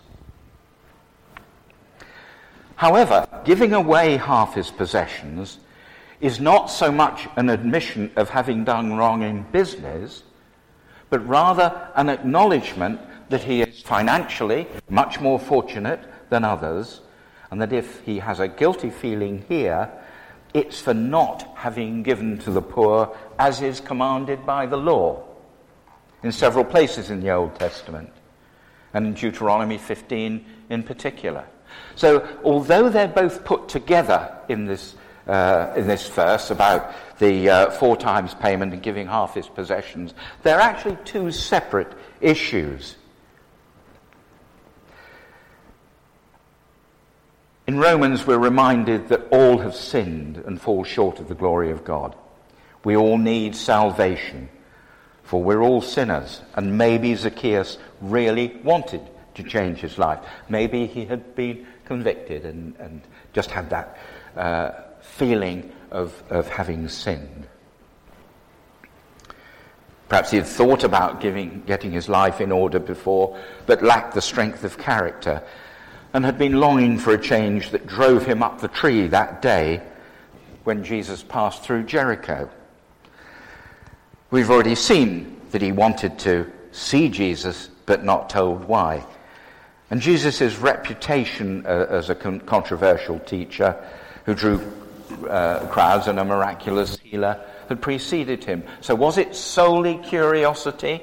However, 2.76 3.26
giving 3.44 3.72
away 3.72 4.16
half 4.16 4.54
his 4.54 4.70
possessions 4.70 5.58
is 6.20 6.38
not 6.38 6.66
so 6.66 6.92
much 6.92 7.26
an 7.34 7.50
admission 7.50 8.12
of 8.14 8.30
having 8.30 8.62
done 8.62 8.96
wrong 8.96 9.22
in 9.22 9.42
business, 9.50 10.22
but 11.10 11.26
rather 11.26 11.90
an 11.96 12.08
acknowledgement 12.08 13.00
that 13.28 13.44
he 13.44 13.62
is 13.62 13.82
financially 13.82 14.66
much 14.88 15.20
more 15.20 15.38
fortunate 15.38 16.00
than 16.30 16.44
others, 16.44 17.00
and 17.50 17.60
that 17.60 17.72
if 17.72 18.00
he 18.00 18.18
has 18.18 18.40
a 18.40 18.48
guilty 18.48 18.90
feeling 18.90 19.44
here, 19.48 19.90
it's 20.52 20.80
for 20.80 20.94
not 20.94 21.52
having 21.56 22.02
given 22.02 22.38
to 22.38 22.50
the 22.50 22.62
poor 22.62 23.16
as 23.38 23.60
is 23.60 23.80
commanded 23.80 24.46
by 24.46 24.66
the 24.66 24.76
law 24.76 25.22
in 26.22 26.32
several 26.32 26.64
places 26.64 27.10
in 27.10 27.20
the 27.20 27.30
Old 27.30 27.54
Testament, 27.56 28.10
and 28.94 29.06
in 29.06 29.14
Deuteronomy 29.14 29.76
15 29.76 30.44
in 30.70 30.82
particular. 30.82 31.44
So, 31.96 32.26
although 32.42 32.88
they're 32.88 33.08
both 33.08 33.44
put 33.44 33.68
together 33.68 34.36
in 34.48 34.64
this, 34.64 34.94
uh, 35.26 35.72
in 35.76 35.86
this 35.86 36.08
verse 36.08 36.50
about 36.50 36.94
the 37.18 37.50
uh, 37.50 37.70
four 37.72 37.96
times 37.96 38.34
payment 38.34 38.72
and 38.72 38.82
giving 38.82 39.06
half 39.06 39.34
his 39.34 39.48
possessions, 39.48 40.14
they're 40.42 40.60
actually 40.60 40.96
two 41.04 41.30
separate 41.30 41.92
issues. 42.20 42.96
In 47.66 47.78
Romans, 47.78 48.26
we're 48.26 48.38
reminded 48.38 49.08
that 49.08 49.28
all 49.30 49.58
have 49.58 49.74
sinned 49.74 50.36
and 50.36 50.60
fall 50.60 50.84
short 50.84 51.18
of 51.18 51.28
the 51.28 51.34
glory 51.34 51.70
of 51.70 51.82
God. 51.82 52.14
We 52.84 52.94
all 52.94 53.16
need 53.16 53.56
salvation, 53.56 54.50
for 55.22 55.42
we're 55.42 55.62
all 55.62 55.80
sinners. 55.80 56.42
And 56.54 56.76
maybe 56.76 57.14
Zacchaeus 57.14 57.78
really 58.02 58.48
wanted 58.62 59.00
to 59.36 59.42
change 59.42 59.78
his 59.78 59.96
life. 59.96 60.20
Maybe 60.50 60.86
he 60.86 61.06
had 61.06 61.34
been 61.34 61.66
convicted 61.86 62.44
and, 62.44 62.76
and 62.78 63.00
just 63.32 63.50
had 63.50 63.70
that 63.70 63.98
uh, 64.36 64.72
feeling 65.00 65.72
of, 65.90 66.22
of 66.28 66.48
having 66.48 66.88
sinned. 66.88 67.46
Perhaps 70.10 70.30
he 70.30 70.36
had 70.36 70.46
thought 70.46 70.84
about 70.84 71.22
giving, 71.22 71.62
getting 71.66 71.92
his 71.92 72.10
life 72.10 72.42
in 72.42 72.52
order 72.52 72.78
before, 72.78 73.38
but 73.64 73.82
lacked 73.82 74.14
the 74.14 74.20
strength 74.20 74.64
of 74.64 74.76
character, 74.76 75.42
and 76.14 76.24
had 76.24 76.38
been 76.38 76.60
longing 76.60 76.96
for 76.96 77.12
a 77.12 77.18
change 77.18 77.70
that 77.70 77.88
drove 77.88 78.24
him 78.24 78.40
up 78.40 78.60
the 78.60 78.68
tree 78.68 79.08
that 79.08 79.42
day 79.42 79.82
when 80.62 80.84
Jesus 80.84 81.24
passed 81.24 81.64
through 81.64 81.82
Jericho. 81.82 82.48
We've 84.30 84.48
already 84.48 84.76
seen 84.76 85.40
that 85.50 85.60
he 85.60 85.72
wanted 85.72 86.20
to 86.20 86.50
see 86.70 87.08
Jesus, 87.08 87.68
but 87.84 88.04
not 88.04 88.30
told 88.30 88.64
why. 88.64 89.04
And 89.90 90.00
Jesus' 90.00 90.56
reputation 90.56 91.66
uh, 91.66 91.86
as 91.90 92.10
a 92.10 92.14
con- 92.14 92.40
controversial 92.40 93.18
teacher 93.18 93.76
who 94.24 94.34
drew 94.34 94.60
uh, 95.28 95.66
crowds 95.66 96.06
and 96.06 96.20
a 96.20 96.24
miraculous 96.24 96.96
healer 96.98 97.44
had 97.68 97.82
preceded 97.82 98.44
him. 98.44 98.62
So 98.80 98.94
was 98.94 99.18
it 99.18 99.34
solely 99.34 99.98
curiosity? 99.98 101.02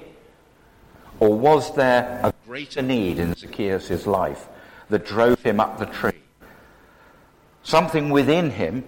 Or 1.20 1.38
was 1.38 1.76
there 1.76 2.22
a 2.24 2.34
greater 2.46 2.82
need 2.82 3.20
in 3.20 3.36
Zacchaeus' 3.36 4.08
life 4.08 4.48
that 4.92 5.06
drove 5.06 5.42
him 5.42 5.60
up 5.60 5.80
the 5.80 5.88
tree? 5.88 6.22
Something 7.64 8.10
within 8.10 8.52
him 8.52 8.84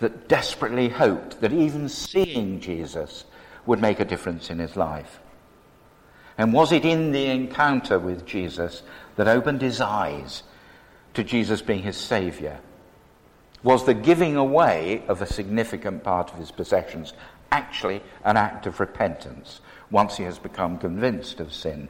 that 0.00 0.28
desperately 0.28 0.88
hoped 0.88 1.40
that 1.40 1.52
even 1.52 1.88
seeing 1.88 2.60
Jesus 2.60 3.24
would 3.64 3.80
make 3.80 4.00
a 4.00 4.04
difference 4.04 4.50
in 4.50 4.58
his 4.58 4.76
life. 4.76 5.20
And 6.36 6.52
was 6.52 6.72
it 6.72 6.84
in 6.84 7.12
the 7.12 7.26
encounter 7.26 7.98
with 7.98 8.26
Jesus 8.26 8.82
that 9.16 9.28
opened 9.28 9.62
his 9.62 9.80
eyes 9.80 10.42
to 11.14 11.22
Jesus 11.22 11.62
being 11.62 11.82
his 11.82 11.96
Saviour? 11.96 12.58
Was 13.62 13.86
the 13.86 13.94
giving 13.94 14.36
away 14.36 15.04
of 15.08 15.22
a 15.22 15.26
significant 15.26 16.02
part 16.02 16.32
of 16.32 16.38
his 16.38 16.50
possessions 16.50 17.14
actually 17.52 18.02
an 18.24 18.36
act 18.36 18.66
of 18.66 18.80
repentance 18.80 19.60
once 19.90 20.16
he 20.16 20.24
has 20.24 20.38
become 20.38 20.76
convinced 20.76 21.40
of 21.40 21.54
sin? 21.54 21.88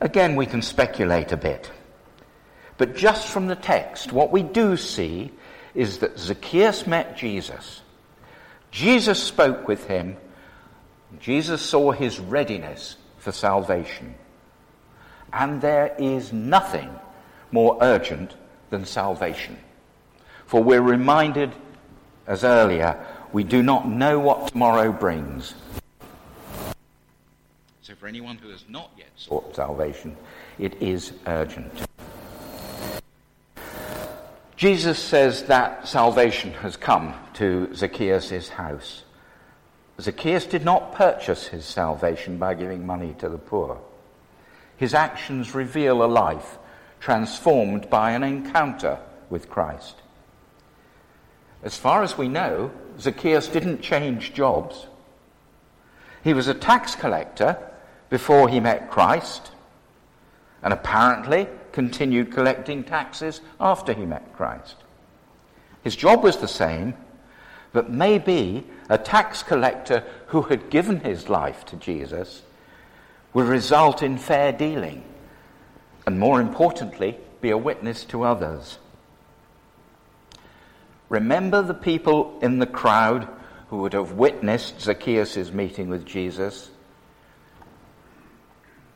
Again, 0.00 0.36
we 0.36 0.46
can 0.46 0.62
speculate 0.62 1.32
a 1.32 1.36
bit. 1.36 1.70
But 2.78 2.96
just 2.96 3.28
from 3.28 3.46
the 3.46 3.56
text, 3.56 4.12
what 4.12 4.32
we 4.32 4.42
do 4.42 4.76
see 4.76 5.30
is 5.74 5.98
that 5.98 6.18
Zacchaeus 6.18 6.86
met 6.86 7.16
Jesus. 7.16 7.82
Jesus 8.70 9.22
spoke 9.22 9.68
with 9.68 9.86
him. 9.86 10.16
Jesus 11.18 11.60
saw 11.60 11.92
his 11.92 12.18
readiness 12.18 12.96
for 13.18 13.32
salvation. 13.32 14.14
And 15.32 15.60
there 15.60 15.94
is 15.98 16.32
nothing 16.32 16.90
more 17.52 17.76
urgent 17.80 18.34
than 18.70 18.86
salvation. 18.86 19.58
For 20.46 20.62
we're 20.62 20.80
reminded, 20.80 21.52
as 22.26 22.44
earlier, 22.44 23.04
we 23.32 23.44
do 23.44 23.62
not 23.62 23.88
know 23.88 24.18
what 24.18 24.48
tomorrow 24.48 24.92
brings. 24.92 25.54
For 28.00 28.06
anyone 28.06 28.38
who 28.38 28.48
has 28.48 28.64
not 28.66 28.90
yet 28.96 29.10
sought 29.14 29.54
salvation, 29.54 30.16
it 30.58 30.80
is 30.80 31.12
urgent. 31.26 31.70
Jesus 34.56 34.98
says 34.98 35.44
that 35.44 35.86
salvation 35.86 36.54
has 36.54 36.78
come 36.78 37.12
to 37.34 37.68
Zacchaeus' 37.74 38.48
house. 38.48 39.04
Zacchaeus 40.00 40.46
did 40.46 40.64
not 40.64 40.94
purchase 40.94 41.48
his 41.48 41.66
salvation 41.66 42.38
by 42.38 42.54
giving 42.54 42.86
money 42.86 43.14
to 43.18 43.28
the 43.28 43.36
poor. 43.36 43.78
His 44.78 44.94
actions 44.94 45.54
reveal 45.54 46.02
a 46.02 46.06
life 46.06 46.56
transformed 47.00 47.90
by 47.90 48.12
an 48.12 48.22
encounter 48.22 48.98
with 49.28 49.50
Christ. 49.50 49.96
As 51.62 51.76
far 51.76 52.02
as 52.02 52.16
we 52.16 52.28
know, 52.28 52.70
Zacchaeus 52.98 53.48
didn't 53.48 53.82
change 53.82 54.32
jobs. 54.32 54.86
He 56.24 56.32
was 56.32 56.48
a 56.48 56.54
tax 56.54 56.94
collector 56.94 57.66
before 58.10 58.48
he 58.48 58.60
met 58.60 58.90
Christ, 58.90 59.50
and 60.62 60.72
apparently 60.72 61.48
continued 61.72 62.32
collecting 62.32 62.84
taxes 62.84 63.40
after 63.58 63.92
he 63.92 64.04
met 64.04 64.34
Christ. 64.34 64.76
His 65.82 65.96
job 65.96 66.22
was 66.22 66.36
the 66.36 66.48
same, 66.48 66.94
but 67.72 67.90
maybe 67.90 68.66
a 68.88 68.98
tax 68.98 69.42
collector 69.42 70.04
who 70.26 70.42
had 70.42 70.68
given 70.68 71.00
his 71.00 71.28
life 71.28 71.64
to 71.66 71.76
Jesus 71.76 72.42
would 73.32 73.46
result 73.46 74.02
in 74.02 74.18
fair 74.18 74.52
dealing 74.52 75.04
and 76.06 76.18
more 76.18 76.40
importantly, 76.40 77.16
be 77.40 77.50
a 77.50 77.58
witness 77.58 78.04
to 78.06 78.24
others. 78.24 78.78
Remember 81.08 81.62
the 81.62 81.74
people 81.74 82.38
in 82.42 82.58
the 82.58 82.66
crowd 82.66 83.28
who 83.68 83.78
would 83.78 83.92
have 83.92 84.12
witnessed 84.12 84.80
Zacchaeus' 84.80 85.52
meeting 85.52 85.88
with 85.88 86.04
Jesus? 86.04 86.70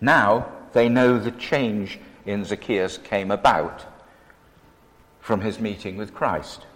Now 0.00 0.52
they 0.72 0.88
know 0.88 1.18
the 1.18 1.30
change 1.30 1.98
in 2.26 2.44
Zacchaeus 2.44 2.98
came 2.98 3.30
about 3.30 3.84
from 5.20 5.40
his 5.40 5.58
meeting 5.58 5.96
with 5.96 6.14
Christ. 6.14 6.66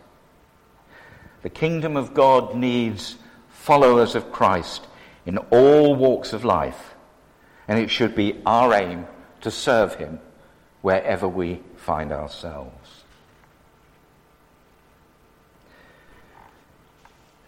The 1.42 1.50
kingdom 1.50 1.96
of 1.96 2.14
God 2.14 2.54
needs 2.54 3.16
followers 3.50 4.14
of 4.14 4.32
Christ 4.32 4.86
in 5.26 5.38
all 5.38 5.94
walks 5.94 6.32
of 6.32 6.44
life, 6.44 6.94
and 7.66 7.78
it 7.78 7.90
should 7.90 8.14
be 8.14 8.40
our 8.46 8.72
aim 8.72 9.06
to 9.42 9.50
serve 9.50 9.96
him 9.96 10.20
wherever 10.80 11.28
we 11.28 11.60
find 11.76 12.12
ourselves. 12.12 13.04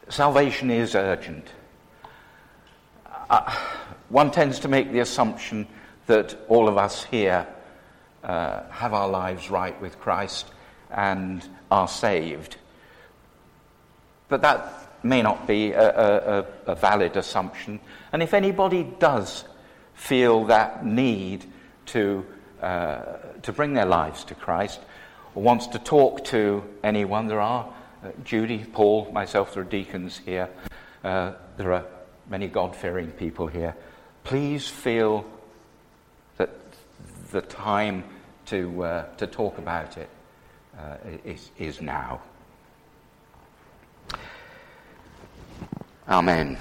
Salvation 0.08 0.70
is 0.70 0.94
urgent. 0.94 1.46
Uh, 3.30 3.56
one 4.10 4.30
tends 4.30 4.60
to 4.60 4.68
make 4.68 4.92
the 4.92 5.00
assumption 5.00 5.66
that 6.06 6.36
all 6.48 6.68
of 6.68 6.76
us 6.76 7.04
here 7.04 7.46
uh, 8.24 8.64
have 8.70 8.92
our 8.92 9.08
lives 9.08 9.50
right 9.50 9.80
with 9.80 9.98
Christ 9.98 10.46
and 10.90 11.46
are 11.70 11.88
saved. 11.88 12.56
But 14.28 14.42
that 14.42 14.90
may 15.02 15.22
not 15.22 15.46
be 15.46 15.72
a, 15.72 16.40
a, 16.40 16.46
a 16.66 16.74
valid 16.74 17.16
assumption. 17.16 17.80
And 18.12 18.22
if 18.22 18.34
anybody 18.34 18.84
does 18.98 19.44
feel 19.94 20.44
that 20.46 20.84
need 20.84 21.44
to, 21.86 22.26
uh, 22.60 23.02
to 23.42 23.52
bring 23.52 23.74
their 23.74 23.86
lives 23.86 24.24
to 24.24 24.34
Christ 24.34 24.80
or 25.34 25.42
wants 25.42 25.68
to 25.68 25.78
talk 25.78 26.24
to 26.26 26.64
anyone, 26.82 27.28
there 27.28 27.40
are 27.40 27.72
uh, 28.04 28.08
Judy, 28.24 28.64
Paul, 28.64 29.10
myself, 29.12 29.54
there 29.54 29.62
are 29.62 29.66
deacons 29.66 30.18
here. 30.24 30.48
Uh, 31.04 31.32
there 31.56 31.72
are 31.72 31.84
many 32.28 32.48
God 32.48 32.74
fearing 32.74 33.10
people 33.12 33.46
here. 33.46 33.74
Please 34.24 34.68
feel 34.68 35.24
that 36.36 36.50
the 37.30 37.42
time 37.42 38.04
to, 38.46 38.82
uh, 38.82 39.04
to 39.16 39.26
talk 39.26 39.58
about 39.58 39.96
it 39.96 40.08
uh, 40.78 40.96
is, 41.24 41.50
is 41.58 41.80
now. 41.80 42.20
Amen. 46.08 46.58